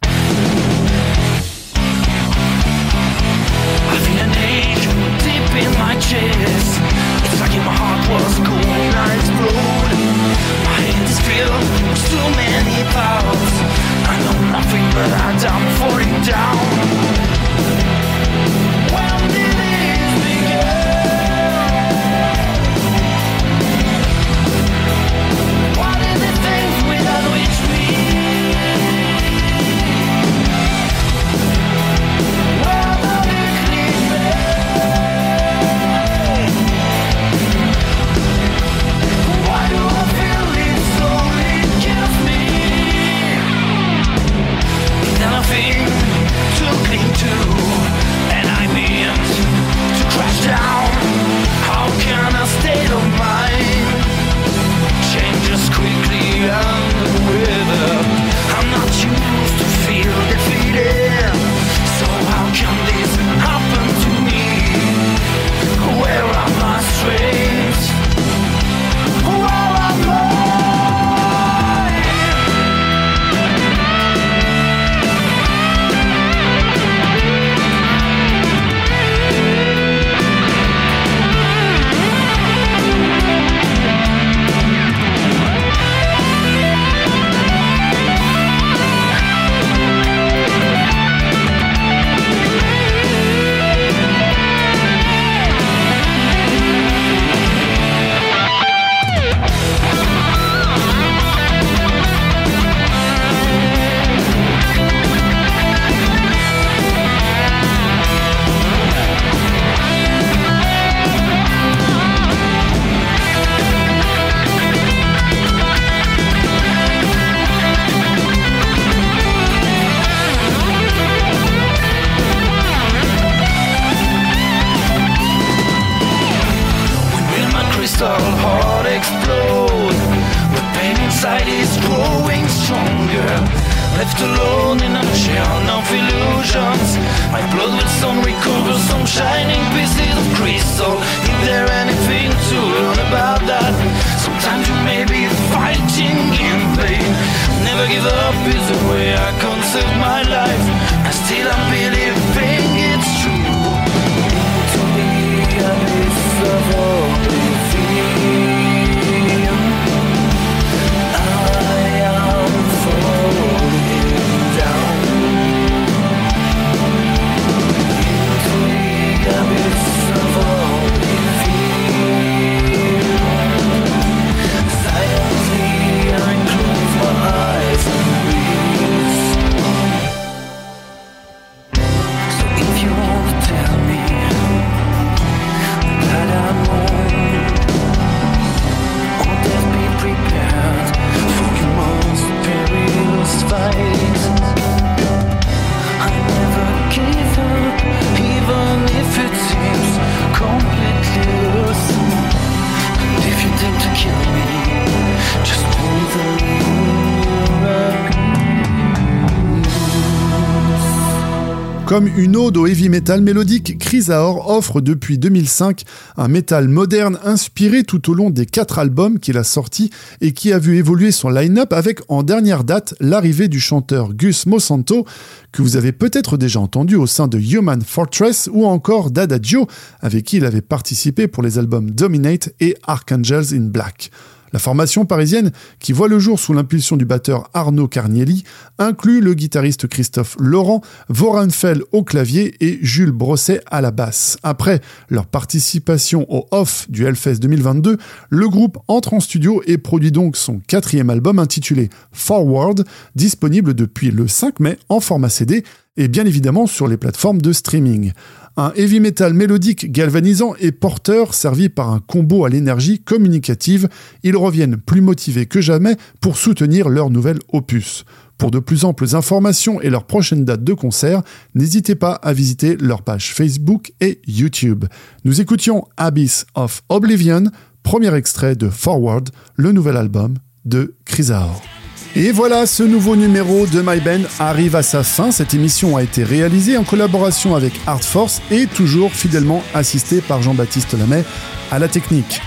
Une 212.15 212.35
ode 212.35 212.57
au 212.57 212.67
heavy 212.67 212.89
metal 212.89 213.21
mélodique, 213.21 213.79
Chrysaor 213.79 214.49
offre 214.49 214.81
depuis 214.81 215.17
2005 215.17 215.81
un 216.15 216.27
métal 216.27 216.67
moderne 216.67 217.17
inspiré 217.23 217.83
tout 217.83 218.11
au 218.11 218.13
long 218.13 218.29
des 218.29 218.45
quatre 218.45 218.77
albums 218.77 219.19
qu'il 219.19 219.37
a 219.37 219.43
sortis 219.43 219.89
et 220.21 220.31
qui 220.31 220.53
a 220.53 220.59
vu 220.59 220.77
évoluer 220.77 221.11
son 221.11 221.29
line-up 221.29 221.73
avec 221.73 222.01
en 222.09 222.21
dernière 222.21 222.63
date 222.63 222.93
l'arrivée 222.99 223.47
du 223.47 223.59
chanteur 223.59 224.13
Gus 224.13 224.45
Mosanto 224.45 225.05
que 225.51 225.63
vous 225.63 225.75
avez 225.75 225.91
peut-être 225.91 226.37
déjà 226.37 226.59
entendu 226.59 226.95
au 226.95 227.07
sein 227.07 227.27
de 227.27 227.39
Human 227.39 227.81
Fortress 227.81 228.47
ou 228.53 228.65
encore 228.65 229.09
d'Adagio 229.09 229.67
avec 229.99 230.25
qui 230.25 230.37
il 230.37 230.45
avait 230.45 230.61
participé 230.61 231.27
pour 231.27 231.41
les 231.41 231.57
albums 231.57 231.89
Dominate 231.89 232.53
et 232.59 232.75
Archangels 232.85 233.53
in 233.53 233.69
Black. 233.69 234.11
La 234.53 234.59
formation 234.59 235.05
parisienne, 235.05 235.51
qui 235.79 235.93
voit 235.93 236.07
le 236.07 236.19
jour 236.19 236.39
sous 236.39 236.53
l'impulsion 236.53 236.95
du 236.95 237.05
batteur 237.05 237.49
Arnaud 237.55 237.87
Carnielli, 237.87 238.43
inclut 238.77 239.19
le 239.19 239.33
guitariste 239.33 239.87
Christophe 239.87 240.35
Laurent, 240.39 240.81
Vorenfell 241.09 241.81
au 241.91 242.03
clavier 242.03 242.55
et 242.59 242.77
Jules 242.83 243.11
Brosset 243.11 243.61
à 243.71 243.81
la 243.81 243.89
basse. 243.89 244.37
Après 244.43 244.79
leur 245.09 245.25
participation 245.25 246.27
au 246.29 246.45
Off 246.51 246.85
du 246.89 247.05
Hellfest 247.05 247.39
2022, 247.39 247.97
le 248.29 248.47
groupe 248.47 248.77
entre 248.87 249.15
en 249.15 249.19
studio 249.19 249.63
et 249.65 249.79
produit 249.79 250.11
donc 250.11 250.37
son 250.37 250.59
quatrième 250.59 251.09
album 251.09 251.39
intitulé 251.39 251.89
Forward, 252.11 252.85
disponible 253.15 253.73
depuis 253.73 254.11
le 254.11 254.27
5 254.27 254.59
mai 254.59 254.77
en 254.87 254.99
format 254.99 255.29
CD 255.29 255.63
et 255.97 256.07
bien 256.07 256.25
évidemment 256.25 256.67
sur 256.67 256.87
les 256.87 256.97
plateformes 256.97 257.41
de 257.41 257.53
streaming. 257.53 258.13
Un 258.55 258.71
heavy 258.75 258.99
metal 258.99 259.33
mélodique 259.33 259.91
galvanisant 259.91 260.53
et 260.59 260.71
porteur 260.71 261.33
servi 261.33 261.69
par 261.69 261.89
un 261.89 261.99
combo 261.99 262.45
à 262.45 262.49
l'énergie 262.49 262.99
communicative, 262.99 263.89
ils 264.21 264.37
reviennent 264.37 264.77
plus 264.77 265.01
motivés 265.01 265.47
que 265.47 265.59
jamais 265.59 265.97
pour 266.21 266.37
soutenir 266.37 266.87
leur 266.87 267.09
nouvel 267.09 267.39
opus. 267.51 268.05
Pour 268.37 268.51
de 268.51 268.59
plus 268.59 268.85
amples 268.85 269.15
informations 269.15 269.81
et 269.81 269.89
leur 269.89 270.05
prochaine 270.05 270.45
date 270.45 270.63
de 270.63 270.73
concert, 270.73 271.23
n'hésitez 271.55 271.95
pas 271.95 272.13
à 272.13 272.31
visiter 272.31 272.77
leur 272.77 273.01
page 273.01 273.33
Facebook 273.33 273.91
et 274.01 274.21
YouTube. 274.27 274.85
Nous 275.25 275.41
écoutions 275.41 275.87
Abyss 275.97 276.45
of 276.53 276.83
Oblivion, 276.89 277.45
premier 277.81 278.13
extrait 278.13 278.55
de 278.55 278.69
Forward, 278.69 279.29
le 279.55 279.71
nouvel 279.71 279.97
album 279.97 280.35
de 280.65 280.93
Chrysaor. 281.05 281.72
Et 282.15 282.31
voilà, 282.31 282.67
ce 282.67 282.83
nouveau 282.83 283.15
numéro 283.15 283.65
de 283.65 283.81
My 283.81 283.99
Band 283.99 284.27
arrive 284.37 284.75
à 284.75 284.83
sa 284.83 285.01
fin. 285.01 285.31
Cette 285.31 285.55
émission 285.55 285.97
a 285.97 286.03
été 286.03 286.23
réalisée 286.23 286.77
en 286.77 286.83
collaboration 286.83 287.55
avec 287.55 287.73
Art 287.87 288.03
Force 288.03 288.39
et 288.51 288.67
toujours 288.67 289.11
fidèlement 289.11 289.63
assistée 289.73 290.21
par 290.21 290.39
Jean-Baptiste 290.43 290.93
Lamet 290.93 291.25
à 291.71 291.79
la 291.79 291.87
technique. 291.87 292.39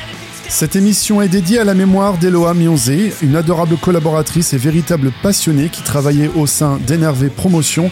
Cette 0.49 0.77
émission 0.77 1.21
est 1.21 1.29
dédiée 1.29 1.59
à 1.59 1.65
la 1.65 1.75
mémoire 1.75 2.17
d'Eloa 2.17 2.55
Mionzé, 2.55 3.13
une 3.23 3.35
adorable 3.35 3.77
collaboratrice 3.77 4.53
et 4.53 4.57
véritable 4.57 5.11
passionnée 5.21 5.69
qui 5.69 5.83
travaillait 5.83 6.31
au 6.37 6.47
sein 6.47 6.79
d'Énervé 6.87 7.29
Promotion 7.29 7.91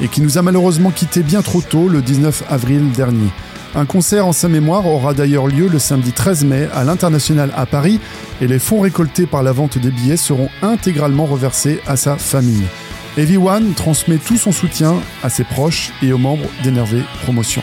et 0.00 0.06
qui 0.06 0.20
nous 0.20 0.38
a 0.38 0.42
malheureusement 0.42 0.92
quitté 0.92 1.24
bien 1.24 1.42
trop 1.42 1.60
tôt 1.60 1.88
le 1.88 2.02
19 2.02 2.44
avril 2.48 2.92
dernier. 2.92 3.30
Un 3.76 3.84
concert 3.84 4.26
en 4.26 4.32
sa 4.32 4.48
mémoire 4.48 4.86
aura 4.86 5.12
d'ailleurs 5.12 5.48
lieu 5.48 5.68
le 5.68 5.78
samedi 5.78 6.12
13 6.12 6.46
mai 6.46 6.66
à 6.72 6.82
l'International 6.82 7.52
à 7.54 7.66
Paris 7.66 8.00
et 8.40 8.46
les 8.46 8.58
fonds 8.58 8.80
récoltés 8.80 9.26
par 9.26 9.42
la 9.42 9.52
vente 9.52 9.76
des 9.76 9.90
billets 9.90 10.16
seront 10.16 10.48
intégralement 10.62 11.26
reversés 11.26 11.80
à 11.86 11.96
sa 11.96 12.16
famille. 12.16 12.64
Heavy 13.18 13.36
One 13.36 13.74
transmet 13.74 14.16
tout 14.16 14.38
son 14.38 14.50
soutien 14.50 14.94
à 15.22 15.28
ses 15.28 15.44
proches 15.44 15.92
et 16.02 16.10
aux 16.14 16.18
membres 16.18 16.48
d'Énervé 16.62 17.02
Promotion. 17.22 17.62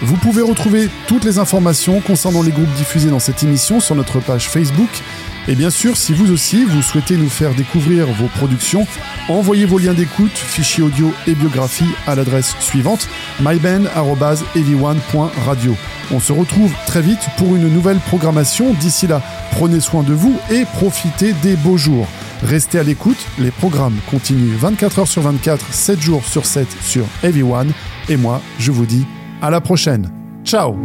Vous 0.00 0.16
pouvez 0.16 0.40
retrouver 0.40 0.88
toutes 1.06 1.24
les 1.24 1.38
informations 1.38 2.00
concernant 2.00 2.42
les 2.42 2.50
groupes 2.50 2.72
diffusés 2.72 3.10
dans 3.10 3.18
cette 3.18 3.42
émission 3.42 3.78
sur 3.78 3.94
notre 3.94 4.20
page 4.20 4.48
Facebook. 4.48 5.02
Et 5.48 5.54
bien 5.54 5.70
sûr, 5.70 5.96
si 5.96 6.12
vous 6.12 6.32
aussi, 6.32 6.64
vous 6.64 6.82
souhaitez 6.82 7.16
nous 7.16 7.28
faire 7.28 7.54
découvrir 7.54 8.06
vos 8.06 8.26
productions, 8.26 8.84
envoyez 9.28 9.64
vos 9.64 9.78
liens 9.78 9.94
d'écoute, 9.94 10.32
fichiers 10.32 10.82
audio 10.82 11.12
et 11.28 11.34
biographie 11.34 11.86
à 12.06 12.16
l'adresse 12.16 12.56
suivante 12.58 13.08
myband.heavyone.radio. 13.40 15.76
On 16.12 16.20
se 16.20 16.32
retrouve 16.32 16.72
très 16.86 17.00
vite 17.00 17.28
pour 17.36 17.54
une 17.54 17.72
nouvelle 17.72 17.98
programmation. 17.98 18.74
D'ici 18.74 19.06
là, 19.06 19.22
prenez 19.52 19.78
soin 19.80 20.02
de 20.02 20.14
vous 20.14 20.36
et 20.50 20.64
profitez 20.64 21.32
des 21.42 21.54
beaux 21.56 21.76
jours. 21.76 22.08
Restez 22.42 22.80
à 22.80 22.82
l'écoute, 22.82 23.24
les 23.38 23.52
programmes 23.52 23.98
continuent 24.10 24.56
24 24.56 24.98
heures 25.00 25.08
sur 25.08 25.22
24, 25.22 25.72
7 25.72 26.00
jours 26.00 26.24
sur 26.24 26.44
7 26.44 26.66
sur 26.82 27.04
Heavy 27.22 27.42
One. 27.42 27.72
Et 28.08 28.16
moi, 28.16 28.42
je 28.58 28.72
vous 28.72 28.86
dis 28.86 29.06
à 29.40 29.50
la 29.50 29.60
prochaine. 29.60 30.10
Ciao 30.44 30.76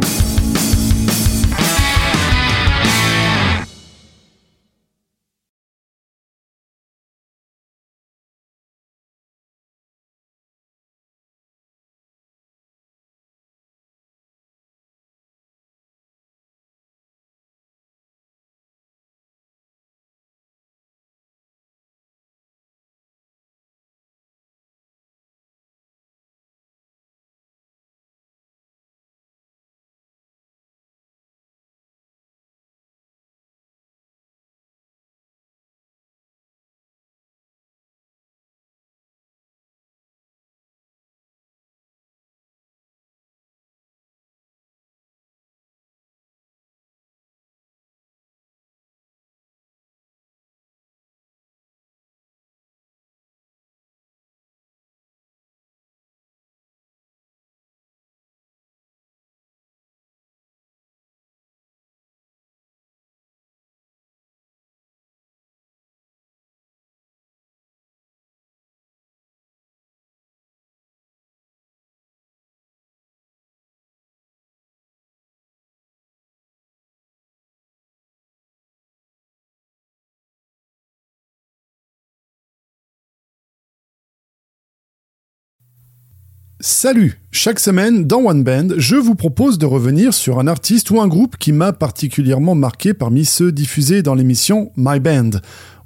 Salut 86.64 87.18
Chaque 87.32 87.58
semaine, 87.58 88.06
dans 88.06 88.24
One 88.24 88.44
Band, 88.44 88.68
je 88.76 88.94
vous 88.94 89.16
propose 89.16 89.58
de 89.58 89.66
revenir 89.66 90.14
sur 90.14 90.38
un 90.38 90.46
artiste 90.46 90.92
ou 90.92 91.00
un 91.00 91.08
groupe 91.08 91.36
qui 91.36 91.50
m'a 91.50 91.72
particulièrement 91.72 92.54
marqué 92.54 92.94
parmi 92.94 93.24
ceux 93.24 93.50
diffusés 93.50 94.04
dans 94.04 94.14
l'émission 94.14 94.70
My 94.76 95.00
Band. 95.00 95.30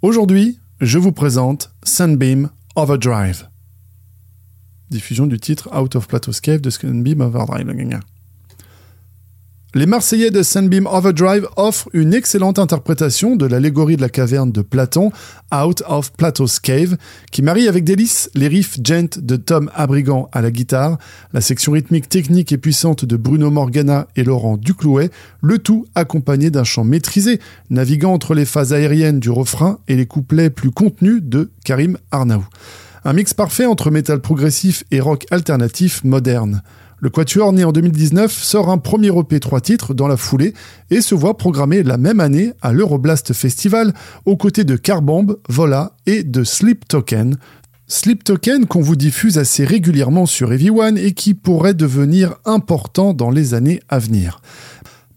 Aujourd'hui, 0.02 0.58
je 0.82 0.98
vous 0.98 1.12
présente 1.12 1.72
Sunbeam 1.82 2.50
Overdrive. 2.74 3.48
Diffusion 4.90 5.26
du 5.26 5.40
titre 5.40 5.70
Out 5.74 5.96
of 5.96 6.08
Plateau's 6.08 6.40
Cave 6.42 6.60
de 6.60 6.68
Sunbeam 6.68 7.22
Overdrive. 7.22 8.02
Les 9.76 9.84
Marseillais 9.84 10.30
de 10.30 10.42
Sunbeam 10.42 10.86
Overdrive 10.86 11.46
offrent 11.56 11.90
une 11.92 12.14
excellente 12.14 12.58
interprétation 12.58 13.36
de 13.36 13.44
l'allégorie 13.44 13.96
de 13.96 14.00
la 14.00 14.08
caverne 14.08 14.50
de 14.50 14.62
Platon, 14.62 15.12
Out 15.54 15.82
of 15.86 16.14
Plato's 16.14 16.60
Cave, 16.60 16.96
qui 17.30 17.42
marie 17.42 17.68
avec 17.68 17.84
délice 17.84 18.30
les 18.34 18.48
riffs 18.48 18.78
gent 18.82 19.18
de 19.18 19.36
Tom 19.36 19.70
Abrigant 19.74 20.30
à 20.32 20.40
la 20.40 20.50
guitare, 20.50 20.96
la 21.34 21.42
section 21.42 21.72
rythmique 21.72 22.08
technique 22.08 22.52
et 22.52 22.56
puissante 22.56 23.04
de 23.04 23.18
Bruno 23.18 23.50
Morgana 23.50 24.06
et 24.16 24.24
Laurent 24.24 24.56
Duclouet, 24.56 25.10
le 25.42 25.58
tout 25.58 25.84
accompagné 25.94 26.48
d'un 26.48 26.64
chant 26.64 26.84
maîtrisé, 26.84 27.38
naviguant 27.68 28.14
entre 28.14 28.32
les 28.32 28.46
phases 28.46 28.72
aériennes 28.72 29.20
du 29.20 29.28
refrain 29.28 29.78
et 29.88 29.96
les 29.96 30.06
couplets 30.06 30.48
plus 30.48 30.70
contenus 30.70 31.22
de 31.22 31.50
Karim 31.66 31.98
Arnaou. 32.12 32.46
Un 33.04 33.12
mix 33.12 33.34
parfait 33.34 33.66
entre 33.66 33.90
métal 33.90 34.22
progressif 34.22 34.84
et 34.90 35.00
rock 35.00 35.26
alternatif 35.30 36.02
moderne. 36.02 36.62
Le 36.98 37.10
Quatuor, 37.10 37.52
né 37.52 37.62
en 37.62 37.72
2019, 37.72 38.32
sort 38.32 38.70
un 38.70 38.78
premier 38.78 39.08
EP 39.08 39.38
3 39.38 39.60
titres 39.60 39.92
dans 39.92 40.08
la 40.08 40.16
foulée 40.16 40.54
et 40.90 41.02
se 41.02 41.14
voit 41.14 41.36
programmé 41.36 41.82
la 41.82 41.98
même 41.98 42.20
année 42.20 42.52
à 42.62 42.72
l'Euroblast 42.72 43.34
Festival 43.34 43.92
aux 44.24 44.38
côtés 44.38 44.64
de 44.64 44.76
Carbomb, 44.76 45.36
Vola 45.50 45.92
et 46.06 46.22
de 46.22 46.42
Sleep 46.42 46.88
Token. 46.88 47.36
Sleep 47.86 48.24
Token 48.24 48.66
qu'on 48.66 48.80
vous 48.80 48.96
diffuse 48.96 49.36
assez 49.36 49.64
régulièrement 49.64 50.24
sur 50.24 50.48
One 50.50 50.96
et 50.96 51.12
qui 51.12 51.34
pourrait 51.34 51.74
devenir 51.74 52.36
important 52.46 53.12
dans 53.12 53.30
les 53.30 53.52
années 53.52 53.80
à 53.90 53.98
venir. 53.98 54.40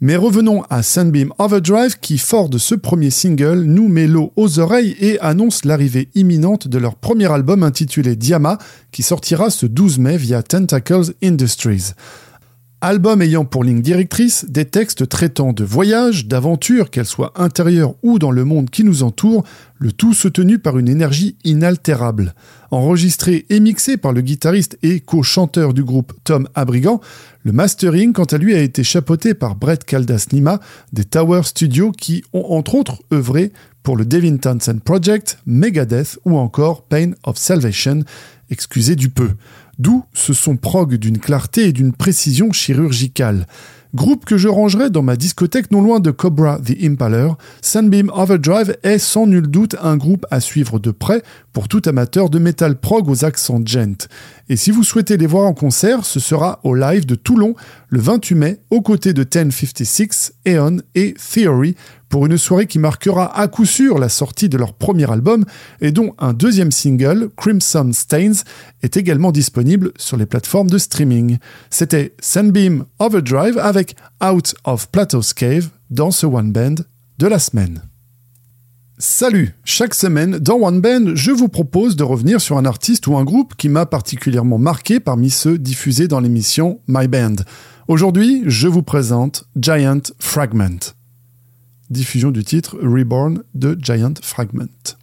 Mais 0.01 0.15
revenons 0.15 0.63
à 0.69 0.81
Sunbeam 0.81 1.33
Overdrive 1.39 1.99
qui, 1.99 2.17
fort 2.17 2.47
de 2.47 2.57
ce 2.57 2.73
premier 2.73 3.09
single, 3.09 3.63
nous 3.63 3.89
met 3.89 4.07
l'eau 4.07 4.31
aux 4.37 4.59
oreilles 4.59 4.95
et 5.01 5.19
annonce 5.19 5.65
l'arrivée 5.65 6.07
imminente 6.15 6.69
de 6.69 6.77
leur 6.77 6.95
premier 6.95 7.29
album 7.29 7.63
intitulé 7.63 8.15
Diama 8.15 8.59
qui 8.93 9.03
sortira 9.03 9.49
ce 9.49 9.65
12 9.65 9.99
mai 9.99 10.15
via 10.15 10.41
Tentacles 10.41 11.13
Industries. 11.21 11.91
Album 12.81 13.21
ayant 13.21 13.43
pour 13.43 13.65
ligne 13.65 13.81
directrice 13.81 14.45
des 14.47 14.63
textes 14.63 15.09
traitant 15.09 15.51
de 15.51 15.65
voyages, 15.65 16.27
d'aventures, 16.27 16.89
qu'elles 16.89 17.05
soient 17.05 17.33
intérieures 17.35 17.95
ou 18.03 18.19
dans 18.19 18.31
le 18.31 18.45
monde 18.45 18.69
qui 18.69 18.85
nous 18.85 19.03
entoure, 19.03 19.43
le 19.79 19.91
tout 19.91 20.13
soutenu 20.13 20.59
par 20.59 20.77
une 20.77 20.87
énergie 20.87 21.35
inaltérable. 21.43 22.33
Enregistré 22.71 23.45
et 23.49 23.59
mixé 23.59 23.97
par 23.97 24.13
le 24.13 24.21
guitariste 24.21 24.77
et 24.81 25.01
co-chanteur 25.01 25.73
du 25.73 25.83
groupe 25.83 26.13
Tom 26.23 26.47
Abrigant, 26.55 27.01
le 27.43 27.51
mastering 27.51 28.13
quant 28.13 28.23
à 28.23 28.37
lui 28.37 28.55
a 28.55 28.61
été 28.61 28.85
chapeauté 28.85 29.33
par 29.33 29.55
Brett 29.55 29.83
Caldas-Nima 29.83 30.61
des 30.93 31.03
Tower 31.03 31.41
Studios 31.43 31.91
qui 31.91 32.23
ont 32.31 32.45
entre 32.51 32.75
autres 32.75 32.99
œuvré 33.11 33.51
pour 33.83 33.97
le 33.97 34.05
Devin 34.05 34.37
Townsend 34.37 34.79
Project, 34.79 35.39
Megadeth 35.45 36.17
ou 36.23 36.37
encore 36.37 36.83
Pain 36.83 37.11
of 37.23 37.37
Salvation, 37.37 38.03
excusez 38.49 38.95
du 38.95 39.09
peu 39.09 39.31
d'où 39.79 40.03
ce 40.13 40.33
son 40.33 40.57
prog 40.57 40.95
d'une 40.95 41.17
clarté 41.17 41.69
et 41.69 41.73
d'une 41.73 41.93
précision 41.93 42.51
chirurgicale. 42.51 43.47
Groupe 43.95 44.23
que 44.23 44.37
je 44.37 44.47
rangerai 44.47 44.91
dans 44.91 45.01
ma 45.01 45.15
discothèque 45.15 45.71
non 45.71 45.81
loin 45.81 45.99
de 45.99 46.11
Cobra 46.11 46.59
the 46.59 46.75
Impaler, 46.83 47.29
Sunbeam 47.63 48.11
Overdrive 48.13 48.77
est 48.83 48.99
sans 48.99 49.25
nul 49.25 49.47
doute 49.47 49.75
un 49.81 49.97
groupe 49.97 50.27
à 50.29 50.41
suivre 50.41 50.77
de 50.77 50.91
près 50.91 51.23
pour 51.53 51.67
tout 51.67 51.81
amateur 51.87 52.29
de 52.29 52.37
metal 52.37 52.75
prog 52.75 53.09
aux 53.09 53.25
accents 53.25 53.61
gent. 53.65 54.07
Et 54.51 54.55
si 54.55 54.71
vous 54.71 54.83
souhaitez 54.83 55.15
les 55.15 55.27
voir 55.27 55.45
en 55.45 55.53
concert, 55.53 56.03
ce 56.03 56.19
sera 56.19 56.59
au 56.63 56.73
live 56.73 57.05
de 57.05 57.13
Toulon 57.13 57.53
le 57.89 57.99
28 57.99 58.35
mai 58.35 58.59
aux 58.71 58.81
côtés 58.81 59.13
de 59.13 59.21
1056, 59.21 60.33
Eon 60.47 60.77
et 60.95 61.13
Theory 61.13 61.75
pour 62.09 62.25
une 62.25 62.37
soirée 62.39 62.65
qui 62.65 62.79
marquera 62.79 63.39
à 63.39 63.47
coup 63.47 63.65
sûr 63.65 63.99
la 63.99 64.09
sortie 64.09 64.49
de 64.49 64.57
leur 64.57 64.73
premier 64.73 65.09
album 65.11 65.45
et 65.81 65.91
dont 65.91 66.15
un 66.17 66.33
deuxième 66.33 66.71
single, 66.71 67.29
Crimson 67.37 67.91
Stains, 67.93 68.43
est 68.81 68.97
également 68.97 69.31
disponible 69.31 69.91
sur 69.97 70.17
les 70.17 70.25
plateformes 70.25 70.71
de 70.71 70.79
streaming. 70.79 71.37
C'était 71.69 72.15
Sunbeam 72.19 72.85
Overdrive 72.97 73.59
avec 73.59 73.95
Out 74.23 74.55
of 74.63 74.89
Plato's 74.89 75.33
Cave 75.33 75.69
dans 75.91 76.09
ce 76.09 76.25
One 76.25 76.51
Band 76.51 76.75
de 77.19 77.27
la 77.27 77.37
semaine. 77.37 77.83
Salut 79.01 79.55
Chaque 79.63 79.93
semaine, 79.93 80.39
dans 80.39 80.59
One 80.59 80.81
Band, 80.81 81.15
je 81.15 81.31
vous 81.31 81.47
propose 81.47 81.95
de 81.95 82.03
revenir 82.03 82.41
sur 82.41 82.57
un 82.57 82.65
artiste 82.65 83.07
ou 83.07 83.15
un 83.15 83.23
groupe 83.23 83.55
qui 83.55 83.69
m'a 83.69 83.85
particulièrement 83.85 84.57
marqué 84.57 84.99
parmi 84.99 85.29
ceux 85.29 85.57
diffusés 85.57 86.09
dans 86.09 86.19
l'émission 86.19 86.81
My 86.89 87.07
Band. 87.07 87.37
Aujourd'hui, 87.87 88.43
je 88.45 88.67
vous 88.67 88.83
présente 88.83 89.45
Giant 89.55 90.01
Fragment 90.19 90.93
diffusion 91.89 92.29
du 92.31 92.43
titre 92.43 92.77
Reborn 92.81 93.41
de 93.55 93.77
Giant 93.81 94.13
Fragment. 94.21 94.97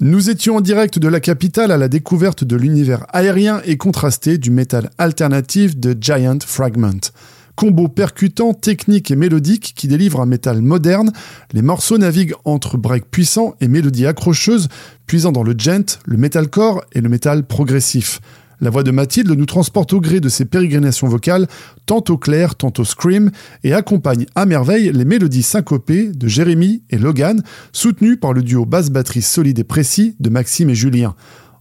Nous 0.00 0.30
étions 0.30 0.56
en 0.56 0.60
direct 0.60 0.98
de 0.98 1.08
la 1.08 1.20
capitale 1.20 1.70
à 1.70 1.76
la 1.76 1.88
découverte 1.88 2.42
de 2.44 2.56
l'univers 2.56 3.06
aérien 3.10 3.60
et 3.64 3.76
contrasté 3.76 4.38
du 4.38 4.50
métal 4.50 4.90
alternatif 4.98 5.76
de 5.76 5.96
Giant 6.00 6.38
Fragment. 6.44 7.12
Combo 7.56 7.88
percutant, 7.88 8.52
technique 8.52 9.10
et 9.10 9.16
mélodique 9.16 9.74
qui 9.76 9.86
délivre 9.86 10.20
un 10.20 10.26
métal 10.26 10.60
moderne, 10.60 11.12
les 11.52 11.62
morceaux 11.62 11.98
naviguent 11.98 12.34
entre 12.44 12.76
breaks 12.76 13.10
puissants 13.10 13.54
et 13.60 13.68
mélodies 13.68 14.06
accrocheuses, 14.06 14.68
puisant 15.06 15.32
dans 15.32 15.42
le 15.44 15.54
gent, 15.56 15.98
le 16.04 16.16
metalcore 16.16 16.84
et 16.92 17.00
le 17.00 17.08
métal 17.08 17.46
progressif. 17.46 18.20
La 18.60 18.70
voix 18.70 18.82
de 18.82 18.90
Mathilde 18.90 19.30
nous 19.30 19.46
transporte 19.46 19.92
au 19.92 20.00
gré 20.00 20.20
de 20.20 20.28
ses 20.28 20.44
pérégrinations 20.44 21.08
vocales, 21.08 21.48
tantôt 21.86 22.16
claires, 22.16 22.54
tantôt 22.54 22.84
scream, 22.84 23.30
et 23.62 23.74
accompagne 23.74 24.26
à 24.34 24.46
merveille 24.46 24.90
les 24.92 25.04
mélodies 25.04 25.42
syncopées 25.42 26.08
de 26.08 26.28
Jérémy 26.28 26.82
et 26.90 26.98
Logan, 26.98 27.42
soutenues 27.72 28.16
par 28.16 28.32
le 28.32 28.42
duo 28.42 28.64
basse-batterie 28.64 29.22
solide 29.22 29.58
et 29.58 29.64
précis 29.64 30.16
de 30.20 30.30
Maxime 30.30 30.70
et 30.70 30.74
Julien. 30.74 31.14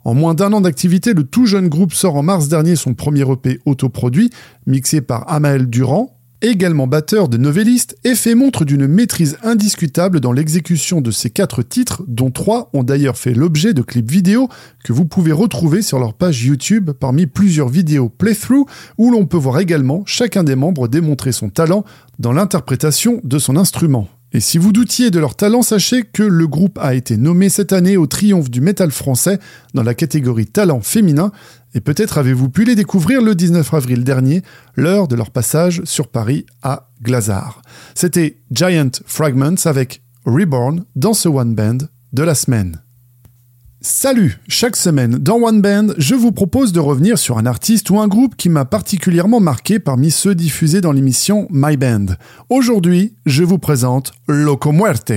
En 0.05 0.13
moins 0.13 0.33
d'un 0.33 0.51
an 0.51 0.61
d'activité, 0.61 1.13
le 1.13 1.23
tout 1.23 1.45
jeune 1.45 1.69
groupe 1.69 1.93
sort 1.93 2.15
en 2.15 2.23
mars 2.23 2.49
dernier 2.49 2.75
son 2.75 2.93
premier 2.93 3.21
EP 3.21 3.59
autoproduit, 3.65 4.31
mixé 4.67 4.99
par 4.99 5.31
Amael 5.31 5.67
Durand, 5.69 6.17
également 6.41 6.87
batteur 6.87 7.29
de 7.29 7.37
novelliste, 7.37 7.95
et 8.03 8.15
fait 8.15 8.35
montre 8.35 8.65
d'une 8.65 8.85
maîtrise 8.85 9.37
indiscutable 9.43 10.19
dans 10.19 10.33
l'exécution 10.33 10.99
de 10.99 11.09
ces 11.09 11.29
quatre 11.29 11.63
titres, 11.63 12.03
dont 12.05 12.31
trois 12.31 12.69
ont 12.73 12.83
d'ailleurs 12.83 13.17
fait 13.17 13.33
l'objet 13.33 13.73
de 13.73 13.81
clips 13.81 14.11
vidéo 14.11 14.49
que 14.83 14.91
vous 14.91 15.05
pouvez 15.05 15.31
retrouver 15.31 15.81
sur 15.81 15.99
leur 15.99 16.13
page 16.13 16.43
YouTube 16.43 16.91
parmi 16.91 17.25
plusieurs 17.25 17.69
vidéos 17.69 18.09
playthrough 18.09 18.65
où 18.97 19.09
l'on 19.09 19.25
peut 19.25 19.37
voir 19.37 19.59
également 19.59 20.03
chacun 20.05 20.43
des 20.43 20.55
membres 20.55 20.89
démontrer 20.89 21.31
son 21.31 21.49
talent 21.49 21.85
dans 22.19 22.33
l'interprétation 22.33 23.21
de 23.23 23.39
son 23.39 23.55
instrument. 23.55 24.09
Et 24.33 24.39
si 24.39 24.57
vous 24.57 24.73
doutiez 24.73 25.11
de 25.11 25.19
leur 25.19 25.35
talent, 25.35 25.61
sachez 25.61 26.01
que 26.01 26.23
le 26.23 26.47
groupe 26.47 26.79
a 26.81 26.95
été 26.95 27.17
nommé 27.17 27.49
cette 27.49 27.71
année 27.71 27.97
au 27.97 28.07
triomphe 28.07 28.49
du 28.49 28.61
métal 28.61 28.91
français 28.91 29.39
dans 29.75 29.83
la 29.83 29.93
catégorie 29.93 30.47
talent 30.47 30.81
féminin, 30.81 31.31
et 31.75 31.81
peut-être 31.81 32.17
avez-vous 32.17 32.49
pu 32.49 32.65
les 32.65 32.75
découvrir 32.75 33.21
le 33.21 33.35
19 33.35 33.73
avril 33.73 34.03
dernier, 34.03 34.41
lors 34.75 35.07
de 35.07 35.15
leur 35.15 35.29
passage 35.29 35.81
sur 35.85 36.07
Paris 36.07 36.45
à 36.63 36.89
Glazard. 37.01 37.61
C'était 37.93 38.39
Giant 38.51 38.91
Fragments 39.05 39.65
avec 39.65 40.01
Reborn 40.25 40.83
dans 40.95 41.13
ce 41.13 41.29
One 41.29 41.53
Band 41.53 41.77
de 42.11 42.23
la 42.23 42.35
semaine. 42.35 42.82
Salut 43.85 44.39
Chaque 44.47 44.77
semaine, 44.77 45.17
dans 45.17 45.41
One 45.41 45.59
Band, 45.59 45.87
je 45.97 46.15
vous 46.15 46.31
propose 46.31 46.71
de 46.71 46.79
revenir 46.79 47.17
sur 47.17 47.37
un 47.37 47.45
artiste 47.45 47.89
ou 47.89 47.99
un 47.99 48.07
groupe 48.07 48.37
qui 48.37 48.47
m'a 48.47 48.63
particulièrement 48.63 49.41
marqué 49.41 49.77
parmi 49.77 50.09
ceux 50.09 50.35
diffusés 50.35 50.79
dans 50.79 50.93
l'émission 50.93 51.49
My 51.51 51.75
Band. 51.75 52.05
Aujourd'hui, 52.49 53.13
je 53.25 53.43
vous 53.43 53.57
présente 53.57 54.13
Loco 54.29 54.71
Muerte. 54.71 55.11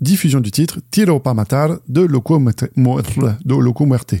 Diffusion 0.00 0.40
du 0.40 0.50
titre 0.50 0.80
Tiro 0.90 1.20
pa 1.20 1.32
matar 1.32 1.78
de 1.86 2.00
Loco, 2.00 2.40
de 2.40 3.54
Loco 3.54 3.86
Muerte. 3.86 4.16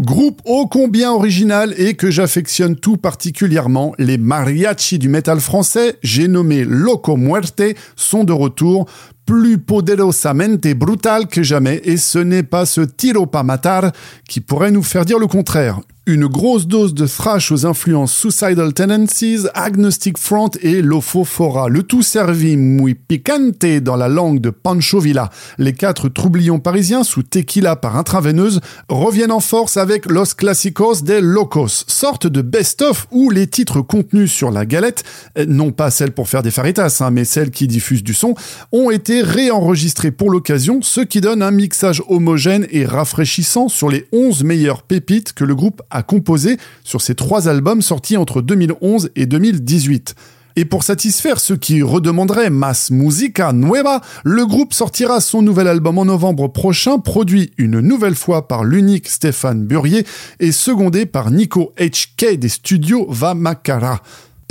Groupe 0.00 0.40
ô 0.46 0.66
combien 0.66 1.12
original 1.12 1.74
et 1.76 1.94
que 1.94 2.10
j'affectionne 2.10 2.74
tout 2.74 2.96
particulièrement, 2.96 3.94
les 3.98 4.18
mariachis 4.18 4.98
du 4.98 5.08
métal 5.08 5.38
français, 5.40 5.98
j'ai 6.02 6.26
nommé 6.26 6.64
Loco 6.64 7.16
Muerte, 7.16 7.62
sont 7.94 8.24
de 8.24 8.32
retour 8.32 8.86
plus 9.30 9.58
poderosamente 9.58 10.74
brutal 10.74 11.28
que 11.28 11.44
jamais 11.44 11.80
et 11.84 11.98
ce 11.98 12.18
n'est 12.18 12.42
pas 12.42 12.66
ce 12.66 12.80
tiro 12.80 13.26
pa 13.26 13.44
matar 13.44 13.92
qui 14.28 14.40
pourrait 14.40 14.72
nous 14.72 14.82
faire 14.82 15.04
dire 15.04 15.20
le 15.20 15.28
contraire. 15.28 15.78
Une 16.06 16.26
grosse 16.26 16.66
dose 16.66 16.94
de 16.94 17.06
thrash 17.06 17.52
aux 17.52 17.66
influences 17.66 18.16
Suicidal 18.16 18.72
Tendencies, 18.72 19.46
Agnostic 19.52 20.16
Front 20.16 20.48
et 20.62 20.80
Lofofora. 20.80 21.68
Le 21.68 21.82
tout 21.82 22.02
servi 22.02 22.56
muy 22.56 22.94
picante 22.94 23.66
dans 23.82 23.96
la 23.96 24.08
langue 24.08 24.40
de 24.40 24.48
Pancho 24.48 24.98
Villa. 24.98 25.28
Les 25.58 25.74
quatre 25.74 26.08
troublions 26.08 26.58
parisiens 26.58 27.04
sous 27.04 27.22
tequila 27.22 27.76
par 27.76 27.98
intraveineuse 27.98 28.62
reviennent 28.88 29.30
en 29.30 29.40
force 29.40 29.76
avec 29.76 30.06
Los 30.06 30.34
Clásicos 30.34 31.02
de 31.04 31.18
Locos, 31.18 31.84
sorte 31.86 32.26
de 32.26 32.40
best-of 32.40 33.06
où 33.10 33.28
les 33.28 33.46
titres 33.46 33.82
contenus 33.82 34.32
sur 34.32 34.50
la 34.50 34.64
galette, 34.64 35.04
euh, 35.38 35.44
non 35.46 35.70
pas 35.70 35.90
celles 35.90 36.12
pour 36.12 36.30
faire 36.30 36.42
des 36.42 36.50
faritas, 36.50 36.96
hein, 37.00 37.10
mais 37.10 37.26
celles 37.26 37.50
qui 37.50 37.66
diffusent 37.66 38.02
du 38.02 38.14
son, 38.14 38.34
ont 38.72 38.90
été 38.90 39.20
réenregistrés 39.20 40.12
pour 40.12 40.30
l'occasion, 40.30 40.80
ce 40.80 41.02
qui 41.02 41.20
donne 41.20 41.42
un 41.42 41.50
mixage 41.50 42.02
homogène 42.08 42.66
et 42.70 42.86
rafraîchissant 42.86 43.68
sur 43.68 43.90
les 43.90 44.08
11 44.12 44.44
meilleures 44.44 44.82
pépites 44.82 45.34
que 45.34 45.44
le 45.44 45.54
groupe 45.54 45.82
a 45.90 46.02
composé 46.02 46.56
sur 46.84 47.00
ses 47.00 47.14
trois 47.14 47.48
albums 47.48 47.82
sortis 47.82 48.16
entre 48.16 48.42
2011 48.42 49.10
et 49.16 49.26
2018. 49.26 50.14
Et 50.56 50.64
pour 50.64 50.82
satisfaire 50.82 51.38
ceux 51.38 51.56
qui 51.56 51.82
redemanderaient 51.82 52.50
Mass 52.50 52.90
Musica 52.90 53.52
Nueva, 53.52 54.00
le 54.24 54.46
groupe 54.46 54.74
sortira 54.74 55.20
son 55.20 55.42
nouvel 55.42 55.68
album 55.68 55.98
en 55.98 56.04
novembre 56.04 56.48
prochain, 56.48 56.98
produit 56.98 57.52
une 57.56 57.80
nouvelle 57.80 58.16
fois 58.16 58.48
par 58.48 58.64
l'unique 58.64 59.08
Stéphane 59.08 59.64
Burier 59.64 60.04
et 60.40 60.52
secondé 60.52 61.06
par 61.06 61.30
Nico 61.30 61.72
HK 61.78 62.34
des 62.34 62.48
studios 62.48 63.06
Vamacara. 63.08 64.02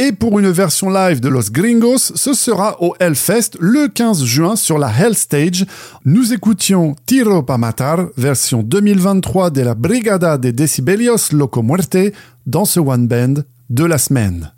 Et 0.01 0.13
pour 0.13 0.39
une 0.39 0.49
version 0.49 0.89
live 0.89 1.19
de 1.19 1.27
Los 1.27 1.51
Gringos, 1.51 2.13
ce 2.15 2.33
sera 2.33 2.81
au 2.81 2.95
Hellfest 3.01 3.57
le 3.59 3.89
15 3.89 4.23
juin 4.23 4.55
sur 4.55 4.79
la 4.79 4.89
Hell 4.97 5.13
Stage. 5.13 5.65
Nous 6.05 6.31
écoutions 6.31 6.95
Tiro 7.05 7.43
pa 7.43 7.57
Matar, 7.57 8.07
version 8.15 8.63
2023 8.63 9.49
de 9.49 9.59
la 9.59 9.75
Brigada 9.75 10.37
de 10.37 10.51
Decibelios 10.51 11.33
Loco 11.33 11.61
Muerte, 11.61 12.13
dans 12.45 12.63
ce 12.63 12.79
One 12.79 13.09
Band 13.09 13.43
de 13.69 13.83
la 13.83 13.97
semaine. 13.97 14.53